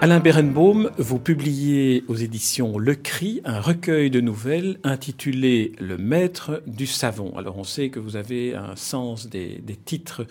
Alain 0.00 0.20
Berenbaum, 0.20 0.92
vous 0.96 1.18
publiez 1.18 2.04
aux 2.06 2.14
éditions 2.14 2.78
Le 2.78 2.94
Cri 2.94 3.40
un 3.44 3.60
recueil 3.60 4.10
de 4.10 4.20
nouvelles 4.20 4.78
intitulé 4.84 5.72
Le 5.80 5.98
Maître 5.98 6.62
du 6.68 6.86
Savon. 6.86 7.36
Alors 7.36 7.58
on 7.58 7.64
sait 7.64 7.88
que 7.88 7.98
vous 7.98 8.14
avez 8.14 8.54
un 8.54 8.76
sens 8.76 9.28
des, 9.28 9.60
titres 9.84 10.24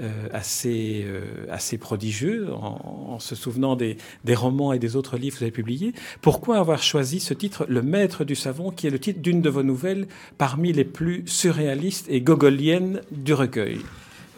euh, 0.00 0.10
assez, 0.32 1.04
euh, 1.06 1.46
assez 1.48 1.78
prodigieux 1.78 2.52
en, 2.52 3.20
se 3.20 3.36
souvenant 3.36 3.76
des, 3.76 3.96
des, 4.24 4.34
romans 4.34 4.72
et 4.72 4.80
des 4.80 4.96
autres 4.96 5.16
livres 5.16 5.36
que 5.36 5.38
vous 5.38 5.44
avez 5.44 5.52
publiés. 5.52 5.92
Pourquoi 6.20 6.58
avoir 6.58 6.82
choisi 6.82 7.20
ce 7.20 7.32
titre 7.32 7.64
Le 7.68 7.80
Maître 7.80 8.24
du 8.24 8.34
Savon 8.34 8.72
qui 8.72 8.88
est 8.88 8.90
le 8.90 8.98
titre 8.98 9.20
d'une 9.20 9.40
de 9.40 9.48
vos 9.48 9.62
nouvelles 9.62 10.08
parmi 10.36 10.72
les 10.72 10.84
plus 10.84 11.22
surréalistes 11.26 12.06
et 12.08 12.22
gogoliennes 12.22 13.02
du 13.12 13.34
recueil? 13.34 13.78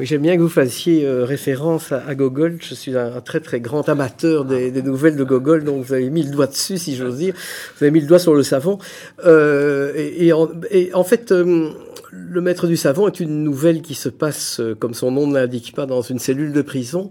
Oui, 0.00 0.06
j'aime 0.06 0.22
bien 0.22 0.36
que 0.36 0.42
vous 0.42 0.48
fassiez 0.48 1.06
euh, 1.06 1.24
référence 1.24 1.92
à, 1.92 2.14
Gogol. 2.16 2.58
Je 2.60 2.74
suis 2.74 2.96
un, 2.98 3.20
très 3.20 3.38
très 3.38 3.60
grand 3.60 3.88
amateur 3.88 4.44
des, 4.44 4.82
nouvelles 4.82 5.14
de 5.14 5.22
Gogol, 5.22 5.62
donc 5.62 5.84
vous 5.84 5.92
avez 5.92 6.10
mis 6.10 6.24
le 6.24 6.32
doigt 6.32 6.48
dessus, 6.48 6.78
si 6.78 6.96
j'ose 6.96 7.18
dire. 7.18 7.34
Vous 7.76 7.84
avez 7.84 7.92
mis 7.92 8.00
le 8.00 8.08
doigt 8.08 8.18
sur 8.18 8.34
le 8.34 8.42
savon. 8.42 8.78
Euh, 9.24 9.92
et, 9.94 10.32
en, 10.32 11.04
fait, 11.04 11.30
euh, 11.30 11.70
Le 12.10 12.40
Maître 12.40 12.66
du 12.66 12.76
Savon 12.76 13.06
est 13.06 13.20
une 13.20 13.44
nouvelle 13.44 13.82
qui 13.82 13.94
se 13.94 14.08
passe, 14.08 14.60
comme 14.80 14.94
son 14.94 15.12
nom 15.12 15.28
ne 15.28 15.34
l'indique 15.34 15.72
pas, 15.76 15.86
dans 15.86 16.02
une 16.02 16.18
cellule 16.18 16.52
de 16.52 16.62
prison. 16.62 17.08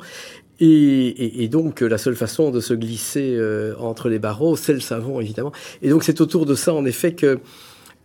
Et, 0.59 1.47
donc 1.49 1.79
la 1.81 1.97
seule 1.97 2.15
façon 2.15 2.51
de 2.51 2.59
se 2.59 2.73
glisser 2.73 3.39
entre 3.79 4.09
les 4.09 4.19
barreaux, 4.19 4.57
c'est 4.57 4.73
le 4.73 4.81
savon, 4.81 5.21
évidemment. 5.21 5.53
Et 5.81 5.89
donc 5.89 6.03
c'est 6.03 6.19
autour 6.19 6.45
de 6.45 6.55
ça, 6.55 6.73
en 6.73 6.83
effet, 6.85 7.13
que 7.13 7.39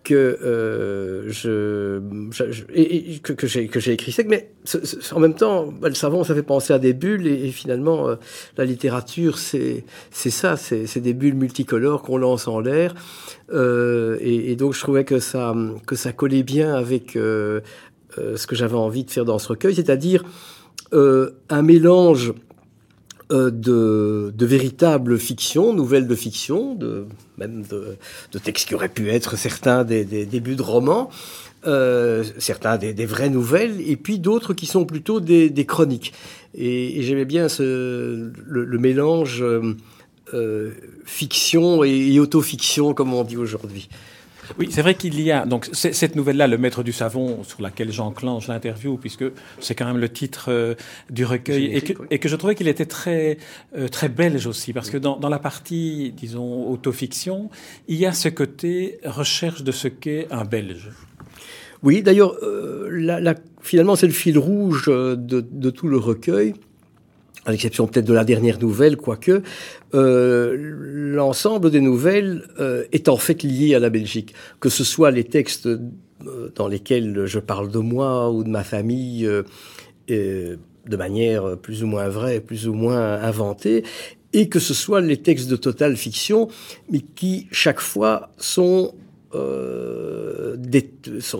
que 0.05 0.15
euh, 0.15 1.25
je, 1.29 2.01
et, 2.73 3.19
que, 3.19 3.47
j'ai 3.47 3.93
écrit 3.93 4.13
ça, 4.13 4.23
mais 4.27 4.51
en 5.13 5.21
même 5.21 5.35
temps, 5.35 5.73
bah, 5.81 5.89
le 5.89 5.95
savon, 5.95 6.25
ça 6.25 6.35
fait 6.35 6.43
penser 6.43 6.73
à 6.73 6.79
des 6.79 6.93
bulles, 6.93 7.27
et, 7.27 7.51
finalement, 7.51 8.09
euh, 8.09 8.17
la 8.57 8.65
littérature, 8.65 9.39
c'est 9.39 9.85
ça, 10.11 10.57
c'est 10.57 11.01
des 11.01 11.15
bulles 11.15 11.35
multicolores 11.35 12.03
qu'on 12.03 12.19
lance 12.19 12.49
en 12.49 12.61
l'air, 12.61 12.95
euh, 13.53 14.17
et, 14.21 14.57
donc 14.57 14.75
je 14.75 14.81
trouvais 14.81 15.05
que 15.05 15.19
ça 15.19 15.55
que 15.87 15.97
ça 15.97 16.13
collait 16.13 16.43
bien 16.43 16.75
avec 16.75 17.13
ce 17.13 18.47
que 18.47 18.57
j'avais 18.57 18.77
envie 18.77 19.05
de 19.05 19.11
faire 19.11 19.25
dans 19.25 19.39
ce 19.39 19.49
recueil, 19.49 19.75
c'est-à-dire 19.75 20.25
un 20.93 21.63
mélange 21.63 22.33
euh, 23.31 23.51
de, 23.51 24.47
véritables 24.47 25.19
fictions, 25.19 25.75
nouvelles 25.75 26.07
de 26.07 26.15
fiction, 26.15 26.79
même 27.37 27.63
de, 27.63 28.39
textes 28.39 28.69
qui 28.69 28.75
auraient 28.75 28.89
pu 28.89 29.11
être 29.11 29.37
certains 29.37 29.85
des, 29.85 30.05
débuts 30.05 30.57
de 30.57 30.63
romans, 30.63 31.11
euh, 31.67 32.25
certains 32.39 32.79
des, 32.79 33.07
vraies 33.07 33.29
nouvelles, 33.29 33.81
et 33.87 33.97
puis 33.97 34.19
d'autres 34.19 34.55
qui 34.55 34.65
sont 34.67 34.87
plutôt 34.87 35.21
des, 35.21 35.67
chroniques. 35.67 36.15
Et, 36.55 37.03
j'aimais 37.03 37.27
bien 37.27 37.49
le, 37.59 38.79
mélange 38.79 39.43
euh 40.35 40.73
fiction 41.05 41.85
et, 41.85 42.13
et 42.13 42.21
autofiction, 42.21 42.93
comme 42.93 43.15
on 43.15 43.25
dit 43.25 43.39
aujourd'hui. 43.39 43.89
Oui, 44.59 44.69
c'est 44.71 44.83
vrai 44.83 44.95
qu'il 44.95 45.21
y 45.21 45.31
a 45.31 45.47
donc 45.47 45.69
cette 45.73 46.17
nouvelle-là, 46.17 46.47
Le 46.47 46.59
Maître 46.59 46.83
du 46.83 46.93
Savon, 46.93 47.45
sur 47.45 47.61
laquelle 47.63 47.93
j'enclenche 47.93 48.49
l'interview, 48.49 48.97
puisque 48.97 49.25
c'est 49.61 49.75
quand 49.75 49.87
même 49.87 49.99
le 49.99 50.09
titre 50.09 50.47
euh, 50.49 50.75
du 51.11 51.25
recueil, 51.25 51.67
et 51.77 51.81
que, 51.81 51.93
et 52.11 52.19
que, 52.19 52.29
je 52.29 52.37
trouvais 52.37 52.55
qu'il 52.55 52.69
était 52.69 52.87
très 52.87 53.39
euh, 53.77 53.89
très 53.89 54.09
belge 54.09 54.47
aussi, 54.47 54.73
parce 54.73 54.91
que 54.91 54.97
dans, 54.97 55.17
dans 55.17 55.29
la 55.29 55.39
partie, 55.39 56.13
disons, 56.17 56.69
autofiction, 56.69 57.51
il 57.89 57.97
y 57.97 58.07
a 58.07 58.13
ce 58.13 58.29
côté 58.29 59.01
recherche 59.05 59.63
de 59.63 59.73
ce 59.73 59.89
qu'est 59.89 60.27
un 60.31 60.45
Belge. 60.45 60.91
Oui, 61.83 62.03
d'ailleurs, 62.03 62.35
euh, 62.43 62.89
la, 62.91 63.35
finalement, 63.61 63.97
c'est 63.97 64.07
le 64.07 64.13
fil 64.13 64.39
rouge 64.39 64.87
de, 64.87 65.17
de 65.17 65.71
tout 65.71 65.89
le 65.89 65.99
recueil 65.99 66.55
à 67.49 67.51
l'exception 67.51 67.87
peut-être 67.87 68.05
de 68.05 68.13
la 68.13 68.25
dernière 68.25 68.59
nouvelle, 68.61 68.99
quoique, 68.99 69.43
euh, 69.95 70.55
l'ensemble 70.59 71.71
des 71.71 71.81
nouvelles 71.81 72.43
euh, 72.61 72.85
est 72.93 73.09
en 73.09 73.17
fait 73.17 73.43
lié 73.43 73.75
à 73.75 73.79
la 73.79 73.89
Belgique. 73.89 74.35
Que 74.61 74.69
ce 74.69 74.85
soit 74.85 75.11
les 75.11 75.25
textes 75.25 75.67
euh, 75.67 76.53
dans 76.55 76.69
lesquels 76.69 77.25
je 77.25 77.39
parle 77.39 77.71
de 77.71 77.79
moi 77.79 78.31
ou 78.31 78.45
de 78.45 78.51
ma 78.51 78.65
famille 78.65 79.27
de 80.09 80.97
manière 80.97 81.57
plus 81.57 81.83
ou 81.83 81.87
moins 81.87 82.09
vraie, 82.09 82.41
plus 82.41 82.69
ou 82.69 82.75
moins 82.75 83.15
inventée, 83.15 83.83
et 84.35 84.51
que 84.51 84.59
ce 84.59 84.75
soit 84.75 85.01
les 85.01 85.17
textes 85.17 85.49
de 85.49 85.57
totale 85.57 85.97
fiction, 85.97 86.49
mais 86.91 87.01
qui 87.01 87.47
chaque 87.51 87.81
fois 87.81 88.31
sont, 88.37 88.95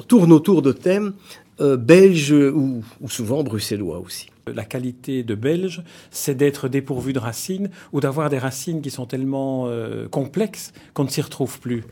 tournent 0.09 0.33
autour 0.33 0.63
de 0.63 0.73
thèmes 0.73 1.13
belges 1.61 2.33
ou 2.33 2.83
souvent 3.09 3.43
bruxellois 3.43 3.99
aussi. 3.99 4.29
La 4.55 4.65
qualité 4.65 5.23
de 5.23 5.35
belge, 5.35 5.83
c'est 6.11 6.35
d'être 6.35 6.69
dépourvu 6.69 7.13
de 7.13 7.19
racines 7.19 7.71
ou 7.93 8.01
d'avoir 8.01 8.31
des 8.31 8.39
racines 8.39 8.81
qui 8.81 8.91
sont 8.91 9.07
tellement 9.07 9.67
euh, 9.67 10.09
complexes 10.09 10.73
qu'on 10.95 11.05
ne 11.05 11.09
s'y 11.09 11.21
retrouve 11.21 11.61
plus. 11.61 11.85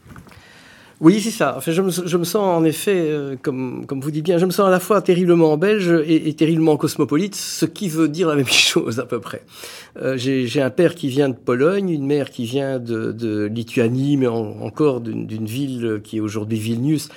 Oui, 1.03 1.21
c'est 1.21 1.31
ça. 1.31 1.59
Je, 1.67 1.83
me, 1.83 1.91
sens 1.91 2.37
en 2.37 2.65
effet, 2.65 2.97
euh, 2.97 3.37
comme, 3.43 3.85
vous 3.91 4.11
dites 4.11 4.25
bien, 4.25 4.39
je 4.39 4.47
me 4.47 4.51
sens 4.51 4.67
à 4.67 4.71
la 4.71 4.81
fois 4.81 5.03
terriblement 5.03 5.59
belge 5.59 5.93
et, 6.07 6.33
terriblement 6.33 6.79
cosmopolite, 6.79 7.35
ce 7.35 7.67
qui 7.67 7.91
veut 7.91 8.09
dire 8.09 8.29
la 8.29 8.35
même 8.35 8.47
chose 8.51 8.99
à 8.99 9.05
peu 9.05 9.21
près. 9.21 9.43
Euh, 10.01 10.17
J'ai 10.17 10.63
un 10.63 10.71
père 10.71 10.95
qui 10.95 11.09
vient 11.09 11.29
de 11.29 11.35
Pologne, 11.35 11.91
une 11.91 12.07
mère 12.07 12.31
qui 12.31 12.47
vient 12.47 12.79
de 12.79 13.45
Lituanie, 13.45 14.17
mais 14.17 14.27
encore 14.27 15.03
d'une 15.03 15.47
ville 15.47 16.01
qui 16.03 16.17
est 16.17 16.21
aujourd'hui 16.21 16.59
Vilnius 16.59 17.11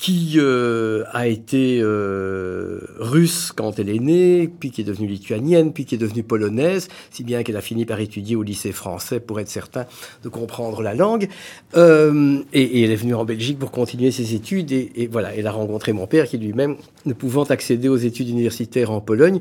qui 0.00 0.36
euh, 0.38 1.04
a 1.12 1.26
été 1.26 1.78
euh, 1.82 2.78
russe 2.98 3.52
quand 3.54 3.78
elle 3.78 3.90
est 3.90 3.98
née, 3.98 4.48
puis 4.48 4.70
qui 4.70 4.80
est 4.80 4.84
devenue 4.84 5.06
lituanienne, 5.06 5.74
puis 5.74 5.84
qui 5.84 5.94
est 5.94 5.98
devenue 5.98 6.22
polonaise, 6.22 6.88
si 7.10 7.22
bien 7.22 7.42
qu'elle 7.42 7.58
a 7.58 7.60
fini 7.60 7.84
par 7.84 8.00
étudier 8.00 8.34
au 8.34 8.42
lycée 8.42 8.72
français 8.72 9.20
pour 9.20 9.40
être 9.40 9.50
certain 9.50 9.84
de 10.24 10.30
comprendre 10.30 10.80
la 10.80 10.94
langue. 10.94 11.28
Euh, 11.76 12.38
et, 12.54 12.82
elle 12.82 12.92
est 12.92 12.96
venue 12.96 13.14
en 13.14 13.26
Belgique 13.26 13.58
pour 13.58 13.70
continuer 13.70 14.10
ses 14.10 14.34
études. 14.34 14.72
Et, 14.72 15.06
voilà, 15.12 15.34
elle 15.36 15.46
a 15.46 15.52
rencontré 15.52 15.92
mon 15.92 16.06
père 16.06 16.26
qui 16.26 16.38
lui-même, 16.38 16.76
ne 17.04 17.12
pouvant 17.12 17.44
accéder 17.44 17.90
aux 17.90 17.98
études 17.98 18.30
universitaires 18.30 18.90
en 18.92 19.02
Pologne, 19.02 19.40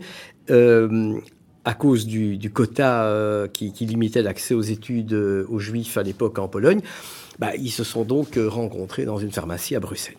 à 0.49 1.73
cause 1.73 2.05
du, 2.05 2.51
quota 2.53 3.47
qui, 3.53 3.71
limitait 3.85 4.23
l'accès 4.23 4.55
aux 4.55 4.61
études 4.61 5.13
aux 5.13 5.59
juifs 5.59 5.95
à 5.95 6.03
l'époque 6.03 6.37
en 6.37 6.49
Pologne, 6.49 6.81
bah, 7.39 7.55
ils 7.57 7.71
se 7.71 7.83
sont 7.83 8.03
donc 8.03 8.37
rencontrés 8.37 9.05
dans 9.05 9.17
une 9.17 9.31
pharmacie 9.31 9.75
à 9.75 9.79
Bruxelles. 9.79 10.15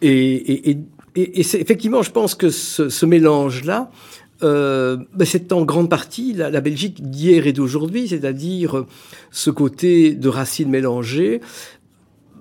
Et, 0.00 0.10
et, 0.10 0.70
et, 0.70 0.78
et 1.16 1.40
effectivement, 1.40 2.02
je 2.02 2.10
pense 2.10 2.34
que 2.34 2.50
ce, 2.50 2.88
ce 2.88 3.06
mélange-là, 3.06 3.90
euh, 4.42 4.96
ben 5.14 5.24
c'est 5.24 5.52
en 5.52 5.64
grande 5.64 5.88
partie 5.88 6.32
la, 6.32 6.50
la 6.50 6.60
Belgique 6.60 7.08
d'hier 7.08 7.46
et 7.46 7.52
d'aujourd'hui, 7.52 8.08
c'est-à-dire 8.08 8.84
ce 9.30 9.50
côté 9.50 10.14
de 10.14 10.28
racines 10.28 10.68
mélangées, 10.68 11.40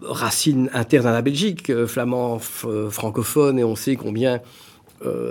racines 0.02 0.70
internes 0.74 1.08
à 1.08 1.12
la 1.12 1.22
Belgique, 1.22 1.70
euh, 1.70 1.88
flamand, 1.88 2.40
francophone, 2.40 3.60
et 3.60 3.64
on 3.64 3.76
sait 3.76 3.96
combien 3.96 4.36
euh, 4.36 4.40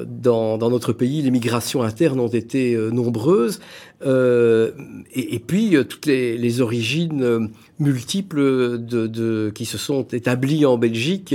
dans, 0.06 0.58
dans, 0.58 0.70
notre 0.70 0.92
pays, 0.92 1.22
les 1.22 1.30
migrations 1.30 1.82
internes 1.82 2.20
ont 2.20 2.28
été 2.28 2.74
euh, 2.74 2.90
nombreuses, 2.90 3.60
euh, 4.04 4.72
et, 5.14 5.34
et, 5.34 5.38
puis 5.38 5.76
euh, 5.76 5.84
toutes 5.84 6.06
les, 6.06 6.36
les 6.36 6.60
origines 6.60 7.50
multiples 7.78 8.78
de, 8.78 9.06
de, 9.06 9.52
qui 9.54 9.64
se 9.64 9.78
sont 9.78 10.02
établies 10.02 10.66
en 10.66 10.78
Belgique 10.78 11.34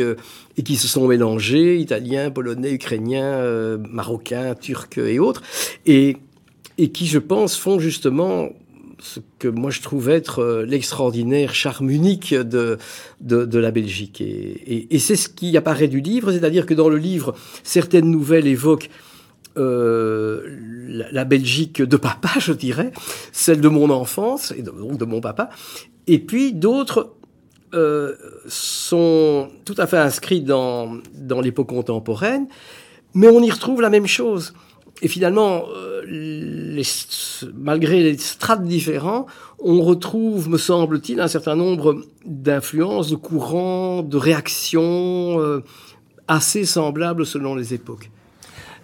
et 0.58 0.64
qui 0.64 0.76
se 0.76 0.88
sont 0.88 1.08
mélangées, 1.08 1.78
italiens, 1.78 2.32
polonais, 2.32 2.72
ukrainiens, 2.72 3.78
marocains, 3.90 4.56
turcs 4.56 4.98
et 4.98 5.20
autres, 5.20 5.44
et, 5.86 6.18
et 6.78 6.90
qui, 6.90 7.08
je 7.08 7.20
pense, 7.20 7.58
font 7.58 7.80
justement 7.80 8.50
ce 9.00 9.20
que 9.40 9.48
moi 9.48 9.72
je 9.72 9.82
trouve 9.82 10.10
être 10.10 10.40
euh, 10.40 10.66
l'extraordinaire 10.66 11.54
charme 11.54 11.90
unique 11.90 12.34
de, 12.34 12.78
de, 13.22 13.46
de 13.46 13.60
la 13.60 13.72
Belgique. 13.72 14.22
Et, 14.22 14.88
et, 14.90 15.00
c'est 15.00 15.16
ce 15.16 15.30
qui 15.30 15.56
apparaît 15.56 15.88
du 15.88 16.02
livre, 16.02 16.32
c'est-à-dire 16.32 16.66
que 16.66 16.74
dans 16.74 16.90
le 16.90 16.98
livre, 16.98 17.36
certaines 17.64 18.10
nouvelles 18.10 18.48
évoquent 18.48 18.90
euh, 19.58 20.42
la, 21.12 21.26
Belgique 21.26 21.82
de 21.82 21.98
papa, 21.98 22.30
je 22.40 22.54
dirais, 22.54 22.92
celle 23.32 23.62
de 23.62 23.68
mon 23.68 23.90
enfance, 23.90 24.54
et 24.56 24.62
donc 24.62 24.98
de 24.98 25.06
mon 25.06 25.20
papa, 25.20 25.50
et 26.06 26.20
puis 26.20 26.54
d'autres 26.54 27.16
euh, 27.74 28.16
sont 28.48 29.50
tout 29.66 29.76
à 29.78 29.88
fait 29.88 29.98
inscrits 29.98 30.42
dans, 30.42 30.98
dans 31.16 31.42
l'époque 31.42 31.70
contemporaine, 31.70 32.48
mais 33.14 33.28
on 33.28 33.42
y 33.42 33.50
retrouve 33.50 33.82
la 33.82 33.90
même 33.90 34.08
chose. 34.08 34.54
Et 35.02 35.08
finalement, 35.08 35.66
euh, 35.76 36.82
malgré 37.56 38.02
les 38.02 38.18
strates 38.18 38.64
différents, 38.64 39.28
on 39.60 39.82
retrouve, 39.82 40.50
me 40.50 40.58
semble-t-il, 40.58 41.20
un 41.20 41.28
certain 41.28 41.56
nombre 41.56 42.04
d'influences, 42.26 43.10
de 43.10 43.16
courants, 43.16 44.02
de 44.02 44.18
réactions 44.18 45.40
euh, 45.40 45.64
assez 46.28 46.66
semblables 46.66 47.26
selon 47.26 47.56
les 47.56 47.74
époques. 47.74 48.10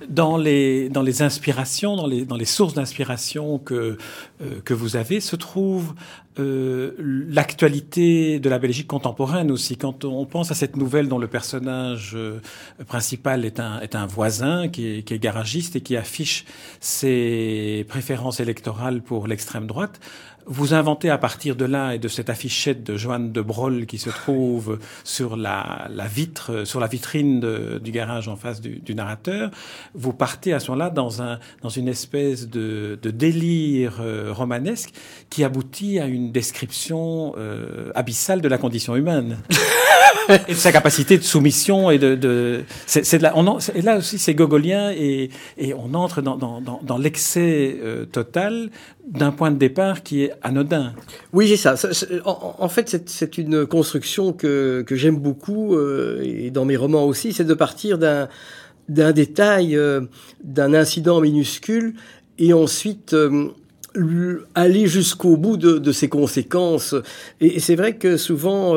Dans 0.09 0.37
les, 0.37 0.89
dans 0.89 1.01
les 1.01 1.21
inspirations, 1.21 1.95
dans 1.95 2.07
les, 2.07 2.25
dans 2.25 2.35
les 2.35 2.45
sources 2.45 2.73
d'inspiration 2.73 3.57
que, 3.59 3.97
euh, 4.41 4.61
que 4.63 4.73
vous 4.73 4.95
avez, 4.95 5.19
se 5.19 5.35
trouve 5.35 5.93
euh, 6.39 6.93
l'actualité 6.99 8.39
de 8.39 8.49
la 8.49 8.57
Belgique 8.57 8.87
contemporaine 8.87 9.51
aussi. 9.51 9.77
Quand 9.77 10.03
on 10.03 10.25
pense 10.25 10.51
à 10.51 10.55
cette 10.55 10.75
nouvelle 10.77 11.07
dont 11.07 11.19
le 11.19 11.27
personnage 11.27 12.13
euh, 12.15 12.39
principal 12.87 13.45
est 13.45 13.59
un, 13.59 13.79
est 13.81 13.95
un 13.95 14.07
voisin 14.07 14.67
qui 14.67 14.87
est, 14.87 15.03
qui 15.03 15.13
est 15.13 15.19
garagiste 15.19 15.75
et 15.75 15.81
qui 15.81 15.95
affiche 15.95 16.45
ses 16.79 17.85
préférences 17.87 18.39
électorales 18.39 19.01
pour 19.01 19.27
l'extrême 19.27 19.67
droite, 19.67 19.99
vous 20.45 20.73
inventez 20.73 21.09
à 21.09 21.17
partir 21.17 21.55
de 21.55 21.65
là 21.65 21.95
et 21.95 21.99
de 21.99 22.07
cette 22.07 22.29
affichette 22.29 22.83
de 22.83 22.97
Joanne 22.97 23.31
de 23.31 23.41
Brol 23.41 23.85
qui 23.85 23.97
se 23.97 24.09
trouve 24.09 24.79
sur 25.03 25.35
la, 25.35 25.87
la 25.89 26.07
vitre, 26.07 26.65
sur 26.65 26.79
la 26.79 26.87
vitrine 26.87 27.39
de, 27.39 27.79
du 27.83 27.91
garage 27.91 28.27
en 28.27 28.35
face 28.35 28.61
du, 28.61 28.79
du, 28.79 28.95
narrateur, 28.95 29.51
vous 29.93 30.13
partez 30.13 30.53
à 30.53 30.59
ce 30.59 30.71
moment-là 30.71 30.89
dans, 30.89 31.21
un, 31.21 31.39
dans 31.61 31.69
une 31.69 31.87
espèce 31.87 32.49
de, 32.49 32.97
de 33.01 33.11
délire 33.11 33.99
euh, 34.01 34.31
romanesque 34.31 34.93
qui 35.29 35.43
aboutit 35.43 35.99
à 35.99 36.05
une 36.05 36.31
description 36.31 37.33
euh, 37.37 37.91
abyssale 37.95 38.41
de 38.41 38.47
la 38.47 38.57
condition 38.57 38.95
humaine. 38.95 39.37
et 40.47 40.53
de 40.53 40.57
sa 40.57 40.71
capacité 40.71 41.17
de 41.17 41.23
soumission 41.23 41.91
et 41.91 41.97
de, 41.97 42.15
de 42.15 42.63
c'est 42.85 43.21
là 43.21 43.33
on 43.35 43.47
en, 43.47 43.57
et 43.75 43.81
là 43.81 43.97
aussi 43.97 44.17
c'est 44.17 44.33
gogolien 44.33 44.91
et, 44.91 45.29
et 45.57 45.73
on 45.73 45.93
entre 45.93 46.21
dans, 46.21 46.37
dans, 46.37 46.61
dans, 46.61 46.79
dans 46.81 46.97
l'excès 46.97 47.75
euh, 47.81 48.05
total 48.05 48.69
d'un 49.07 49.31
point 49.31 49.51
de 49.51 49.57
départ 49.57 50.03
qui 50.03 50.23
est 50.23 50.31
anodin. 50.41 50.93
Oui, 51.33 51.47
c'est 51.49 51.75
ça. 51.75 51.75
En, 52.25 52.69
fait, 52.69 53.03
c'est 53.05 53.37
une 53.37 53.65
construction 53.65 54.31
que, 54.31 54.83
que 54.85 54.95
j'aime 54.95 55.17
beaucoup 55.17 55.75
euh, 55.75 56.21
et 56.23 56.51
dans 56.51 56.65
mes 56.65 56.77
romans 56.77 57.03
aussi, 57.03 57.33
c'est 57.33 57.43
de 57.43 57.53
partir 57.53 57.97
d'un 57.97 59.11
détail, 59.11 59.75
euh, 59.75 60.01
d'un 60.43 60.73
incident 60.73 61.19
minuscule 61.19 61.95
et 62.39 62.53
ensuite 62.53 63.13
euh, 63.13 63.51
aller 64.55 64.87
jusqu'au 64.87 65.35
bout 65.35 65.57
de, 65.57 65.79
de, 65.79 65.91
ses 65.91 66.07
conséquences. 66.07 66.95
Et, 67.41 67.59
c'est 67.59 67.75
vrai 67.75 67.97
que 67.97 68.15
souvent, 68.15 68.73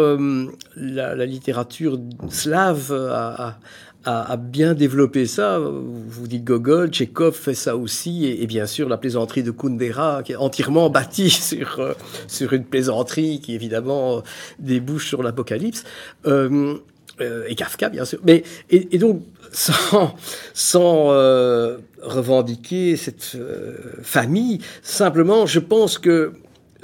la, 0.77 1.15
la, 1.15 1.27
littérature 1.27 1.99
slave 2.29 2.93
a, 2.93 3.59
a, 4.07 4.37
bien 4.37 4.75
développé 4.75 5.27
ça. 5.27 5.59
Vous 5.59 6.27
dites 6.27 6.45
Gogol, 6.45 6.89
Tchekhov 6.89 7.35
fait 7.35 7.55
ça 7.55 7.77
aussi, 7.77 8.27
et, 8.27 8.47
bien 8.47 8.67
sûr 8.67 8.89
la 8.89 8.97
plaisanterie 8.97 9.43
de 9.43 9.51
Kundera, 9.51 10.23
qui 10.23 10.33
est 10.33 10.37
entièrement 10.37 10.89
bâtie 10.91 11.31
sur, 11.31 11.81
euh, 11.81 11.93
sur 12.29 12.53
une 12.53 12.65
plaisanterie 12.65 13.41
qui 13.41 13.55
évidemment 13.55 14.23
débouche 14.59 15.09
sur 15.09 15.23
l'apocalypse. 15.23 15.85
Euh, 16.27 16.77
euh, 17.21 17.45
et 17.49 17.55
Kafka, 17.55 17.89
bien 17.89 18.05
sûr. 18.05 18.21
Mais, 18.25 18.45
et, 18.71 18.99
donc, 18.99 19.23
sans, 19.51 20.15
sans 20.55 21.07
revendiquer 22.03 22.97
cette 22.97 23.37
famille, 24.03 24.61
simplement, 24.83 25.47
je 25.47 25.59
pense 25.59 25.99
que 25.99 26.33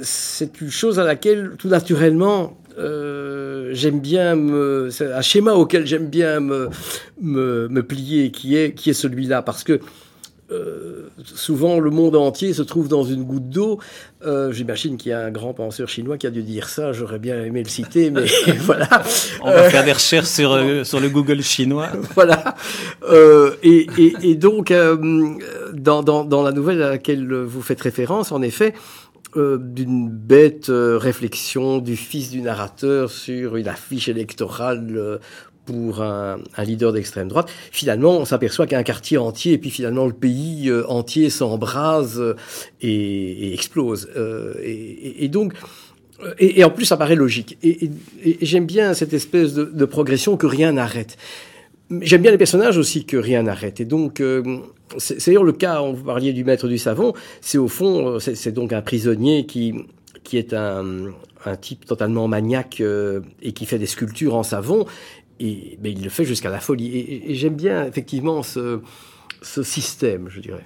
c'est 0.00 0.60
une 0.60 0.70
chose 0.70 0.98
à 0.98 1.04
laquelle, 1.04 1.52
tout 1.58 1.69
naturellement, 1.69 2.58
j'aime 3.70 4.00
bien 4.00 4.35
me, 4.35 4.88
c'est 4.91 5.12
un 5.12 5.23
schéma 5.23 5.55
auquel 5.55 5.87
j'aime 5.87 6.09
bien 6.09 6.41
me, 6.41 6.69
me, 7.20 7.69
me, 7.69 7.82
plier, 7.82 8.31
qui 8.31 8.56
est, 8.56 8.73
qui 8.75 8.91
est 8.91 8.94
celui-là, 8.94 9.43
parce 9.43 9.64
que 9.64 9.81
euh, 10.53 11.09
souvent 11.25 11.79
le 11.81 11.91
monde 11.91 12.14
entier 12.14 12.53
se 12.53 12.62
trouve 12.62 12.88
dans 12.88 13.05
une 13.05 13.25
goutte 13.25 13.49
d'eau. 13.49 13.79
Euh, 14.25 14.53
J'imagine 14.53 14.97
qu'il 14.97 15.11
y 15.11 15.12
a 15.12 15.20
un 15.20 15.31
grand 15.31 15.55
penseur 15.55 15.88
chinois 15.88 16.19
qui 16.19 16.26
a 16.26 16.31
dû 16.31 16.43
dire 16.43 16.69
ça. 16.69 16.93
J'aurais 16.93 17.19
bien 17.19 17.43
aimé 17.43 17.62
le 17.62 17.69
citer, 17.69 18.11
mais 18.11 18.26
voilà. 18.59 18.88
On 19.43 19.50
va 19.50 19.70
faire 19.70 19.85
des 19.85 19.93
recherches 19.93 20.29
sur 20.29 20.53
euh, 20.53 20.85
sur 20.85 21.00
le 21.00 21.08
Google 21.08 21.43
chinois. 21.43 21.88
voilà. 22.15 22.55
Euh, 23.08 23.53
et, 23.62 23.87
et, 23.99 24.15
et, 24.23 24.35
donc 24.35 24.70
euh, 24.70 24.97
dans, 25.73 26.03
dans, 26.03 26.25
dans 26.25 26.43
la 26.43 26.53
nouvelle 26.53 26.82
à 26.82 26.91
laquelle 26.91 27.32
vous 27.32 27.62
faites 27.62 27.81
référence, 27.81 28.32
en 28.32 28.43
effet. 28.43 28.75
D'une 29.34 30.08
bête 30.08 30.67
réflexion 30.69 31.79
du 31.79 31.96
fils 31.96 32.31
du 32.31 32.43
narrateur 32.43 33.11
sur 33.11 33.56
une 33.56 33.69
affiche 33.69 34.08
électorale 34.08 35.20
pour 35.64 36.02
un, 36.02 36.38
leader 36.58 36.93
d'extrême 36.93 37.29
droite, 37.29 37.50
finalement, 37.70 38.17
on 38.17 38.25
s'aperçoit 38.25 38.67
qu'un 38.67 38.82
quartier 38.82 39.19
entier, 39.19 39.52
et 39.52 39.58
puis 39.58 39.70
finalement 39.70 40.06
le 40.06 40.12
pays 40.12 40.69
euh, 40.69 40.87
entier 40.88 41.31
s'embrase 41.31 42.20
euh, 42.20 42.34
et, 42.81 43.55
explose. 43.55 44.08
Euh, 44.17 44.55
et, 44.62 45.29
donc, 45.29 45.55
et, 46.38 46.64
en 46.64 46.70
plus, 46.70 46.84
ça 46.84 46.96
paraît 46.96 47.14
logique. 47.14 47.58
Et, 47.62 47.90
j'aime 48.40 48.67
bien 48.67 48.94
cette 48.94 49.12
espèce 49.12 49.55
de 49.55 49.84
progression 49.84 50.37
que 50.37 50.46
rien 50.46 50.73
n'arrête. 50.73 51.17
J'aime 52.00 52.23
bien 52.23 52.31
les 52.31 52.39
personnages 52.39 52.79
aussi 52.79 53.05
que 53.05 53.17
rien 53.17 53.43
n'arrête. 53.43 53.81
Et 53.81 53.85
donc, 53.85 54.21
euh, 54.21 54.59
c'est 54.99 55.27
d'ailleurs 55.27 55.44
le 55.44 55.53
cas, 55.53 55.83
on 55.83 55.93
vous 55.93 56.05
parliez 56.05 56.33
du 56.33 56.44
maître 56.44 56.69
du 56.69 56.79
savon, 56.79 57.12
c'est 57.41 57.59
au 57.59 57.69
fond, 57.69 58.19
c'est 58.19 58.53
donc 58.53 58.73
un 58.73 58.83
prisonnier 58.83 59.47
qui, 59.47 59.75
qui 60.25 60.39
est 60.39 60.55
un, 60.55 61.12
un 61.44 61.56
type 61.56 61.85
totalement 61.85 62.29
maniaque 62.29 62.81
euh, 62.81 63.21
et 63.43 63.53
qui 63.53 63.67
fait 63.67 63.79
des 63.79 63.87
sculptures 63.87 64.35
en 64.35 64.43
savon 64.43 64.87
et 65.41 65.79
ben, 65.81 65.93
il 65.93 66.05
le 66.05 66.11
fait 66.11 66.25
jusqu'à 66.25 66.50
la 66.50 66.61
folie. 66.61 66.97
Et, 66.97 67.33
et 67.33 67.35
j'aime 67.35 67.56
bien 67.56 67.85
effectivement 67.87 68.43
ce, 68.43 68.81
ce 69.43 69.62
système, 69.62 70.29
je 70.29 70.41
dirais. 70.41 70.65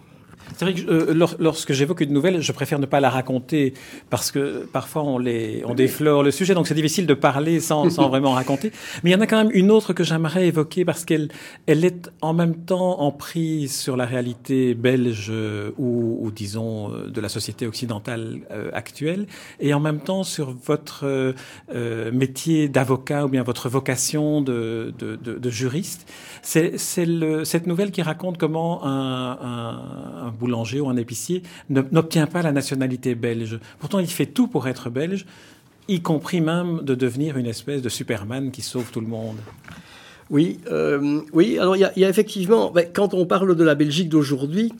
C'est 0.56 0.64
vrai 0.64 0.75
que 0.75 0.88
euh, 0.88 1.26
lorsque 1.38 1.72
j'évoque 1.72 2.00
une 2.00 2.12
nouvelle, 2.12 2.40
je 2.40 2.52
préfère 2.52 2.78
ne 2.78 2.87
pas 2.87 3.00
la 3.00 3.10
raconter 3.10 3.75
parce 4.10 4.31
que 4.31 4.66
parfois 4.72 5.02
on, 5.02 5.19
les, 5.19 5.62
on 5.66 5.75
déflore 5.75 6.22
le 6.22 6.31
sujet, 6.31 6.54
donc 6.54 6.66
c'est 6.66 6.75
difficile 6.75 7.06
de 7.06 7.14
parler 7.14 7.60
sans, 7.60 7.90
sans 7.90 8.08
vraiment 8.08 8.32
raconter. 8.32 8.72
Mais 9.02 9.10
il 9.10 9.12
y 9.12 9.16
en 9.16 9.20
a 9.20 9.26
quand 9.26 9.38
même 9.38 9.50
une 9.52 9.70
autre 9.70 9.93
que 9.93 10.04
j'aimerais 10.04 10.46
évoquer 10.46 10.84
parce 10.84 11.04
qu'elle 11.04 11.28
elle 11.66 11.84
est 11.84 12.10
en 12.20 12.32
même 12.32 12.56
temps 12.56 13.00
en 13.00 13.10
prise 13.10 13.75
sur 13.76 13.96
la 13.96 14.06
réalité 14.06 14.75
belge 14.75 15.28
euh, 15.31 15.72
ou, 15.78 16.19
ou 16.20 16.31
disons 16.31 16.92
euh, 16.92 17.08
de 17.10 17.20
la 17.20 17.28
société 17.28 17.66
occidentale 17.66 18.40
euh, 18.50 18.70
actuelle 18.72 19.26
et 19.60 19.75
en 19.75 19.81
même 19.81 20.00
temps 20.00 20.22
sur 20.22 20.54
votre 20.64 21.04
euh, 21.04 22.12
métier 22.12 22.69
d'avocat 22.69 23.26
ou 23.26 23.28
bien 23.28 23.42
votre 23.42 23.69
vocation 23.69 24.40
de, 24.40 24.94
de, 24.99 25.16
de, 25.16 25.38
de 25.38 25.50
juriste. 25.50 26.10
C'est 26.42 26.78
cette 26.78 27.66
nouvelle 27.66 27.90
qui 27.90 28.02
raconte 28.02 28.38
comment 28.38 28.84
un, 28.84 29.32
un, 29.32 30.26
un 30.26 30.31
boulanger 30.36 30.80
ou 30.80 30.88
un 30.88 30.96
épicier 30.96 31.42
n'obtient 31.68 32.26
pas 32.26 32.42
la 32.42 32.52
nationalité 32.52 33.14
belge. 33.14 33.58
Pourtant, 33.78 33.98
il 33.98 34.06
fait 34.06 34.26
tout 34.26 34.46
pour 34.46 34.68
être 34.68 34.90
belge, 34.90 35.26
y 35.88 36.00
compris 36.00 36.40
même 36.40 36.82
de 36.82 36.94
devenir 36.94 37.36
une 37.36 37.46
espèce 37.46 37.82
de 37.82 37.88
Superman 37.88 38.50
qui 38.50 38.62
sauve 38.62 38.90
tout 38.90 39.00
le 39.00 39.06
monde. 39.06 39.36
Oui, 40.30 40.58
euh, 40.70 41.20
oui. 41.32 41.58
Alors 41.58 41.76
il 41.76 41.88
y, 41.96 42.04
a 42.04 42.08
effectivement, 42.08 42.70
ben, 42.70 42.86
quand 42.92 43.14
on 43.14 43.26
parle 43.26 43.54
de 43.54 43.64
la 43.64 43.75
Belgique 43.75 44.08
d'aujourd'hui, 44.08 44.72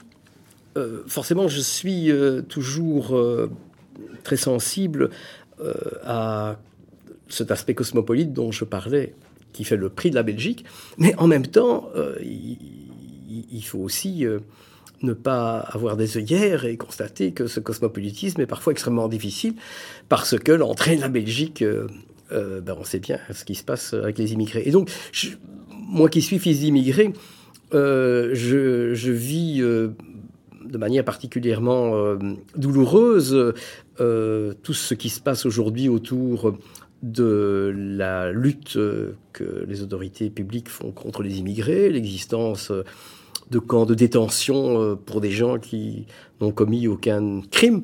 euh, 0.77 1.03
forcément, 1.07 1.47
je 1.47 1.61
suis 1.61 2.11
euh, 2.11 2.41
toujours 2.41 3.17
très 4.23 4.37
sensible 4.37 5.09
à 6.05 6.57
cet 7.29 7.49
aspect 7.49 7.73
cosmopolite 7.73 8.31
dont 8.31 8.51
je 8.51 8.63
parlais, 8.63 9.15
qui 9.53 9.63
fait 9.63 9.77
le 9.77 9.89
prix 9.89 10.09
de 10.09 10.15
la 10.15 10.23
Belgique. 10.23 10.65
Mais 10.97 11.15
en 11.15 11.27
même 11.27 11.47
temps, 11.47 11.89
il, 12.21 13.63
faut 13.63 13.79
aussi 13.79 14.25
ne 15.01 15.13
pas 15.13 15.59
avoir 15.59 15.97
des 15.97 16.17
œillères 16.17 16.65
et 16.65 16.77
constater 16.77 17.31
que 17.31 17.47
ce 17.47 17.59
cosmopolitisme 17.59 18.41
est 18.41 18.47
parfois 18.47 18.71
extrêmement 18.71 19.07
difficile 19.07 19.53
parce 20.09 20.37
que 20.37 20.51
l'entrée 20.51 20.95
de 20.95 21.01
la 21.01 21.09
Belgique, 21.09 21.61
euh, 21.61 21.87
euh, 22.31 22.61
ben 22.61 22.75
on 22.79 22.83
sait 22.83 22.99
bien 22.99 23.19
ce 23.31 23.45
qui 23.45 23.55
se 23.55 23.63
passe 23.63 23.93
avec 23.93 24.17
les 24.17 24.33
immigrés. 24.33 24.63
Et 24.65 24.71
donc, 24.71 24.89
moi 25.71 26.09
qui 26.09 26.21
suis 26.21 26.39
fils 26.39 26.59
d'immigrés, 26.61 27.13
euh, 27.73 28.31
je, 28.33 29.11
vis 29.11 29.59
de 29.59 30.77
manière 30.77 31.05
particulièrement 31.05 32.17
douloureuse 32.55 33.53
tout 33.97 34.73
ce 34.73 34.93
qui 34.93 35.09
se 35.09 35.21
passe 35.21 35.45
aujourd'hui 35.45 35.89
autour 35.89 36.57
de 37.03 37.71
la 37.75 38.31
lutte 38.31 38.77
que 39.33 39.65
les 39.67 39.83
autorités 39.83 40.31
publiques 40.31 40.69
font 40.69 40.91
contre 40.91 41.21
les 41.21 41.37
immigrés, 41.39 41.89
l'existence 41.89 42.71
de 43.51 43.59
camps 43.59 43.85
de 43.85 43.93
détention 43.93 44.81
euh, 44.81 44.95
pour 44.95 45.21
des 45.21 45.31
gens 45.31 45.57
qui 45.57 46.05
n'ont 46.41 46.51
commis 46.51 46.87
aucun 46.87 47.41
crime, 47.51 47.81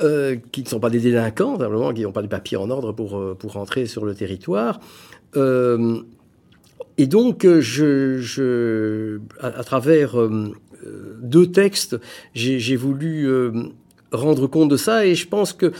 euh, 0.00 0.36
qui 0.50 0.62
ne 0.62 0.68
sont 0.68 0.80
pas 0.80 0.90
des 0.90 1.00
délinquants, 1.00 1.58
simplement, 1.58 1.92
qui 1.92 2.02
n'ont 2.02 2.12
pas 2.12 2.22
de 2.22 2.28
papiers 2.28 2.56
en 2.56 2.70
ordre 2.70 2.92
pour, 2.92 3.16
euh, 3.16 3.36
pour 3.38 3.52
rentrer 3.52 3.86
sur 3.86 4.04
le 4.04 4.14
territoire. 4.14 4.80
Et 6.98 7.06
donc, 7.06 7.46
je, 7.46 8.18
je, 8.18 9.18
à, 9.40 9.64
travers 9.64 10.14
deux 11.22 11.46
textes, 11.50 11.98
j'ai 12.34 12.76
voulu 12.76 13.26
rendre 14.12 14.46
compte 14.46 14.68
de 14.68 14.76
ça, 14.76 15.06
et 15.06 15.14
je 15.14 15.26
pense 15.26 15.54
que 15.54 15.72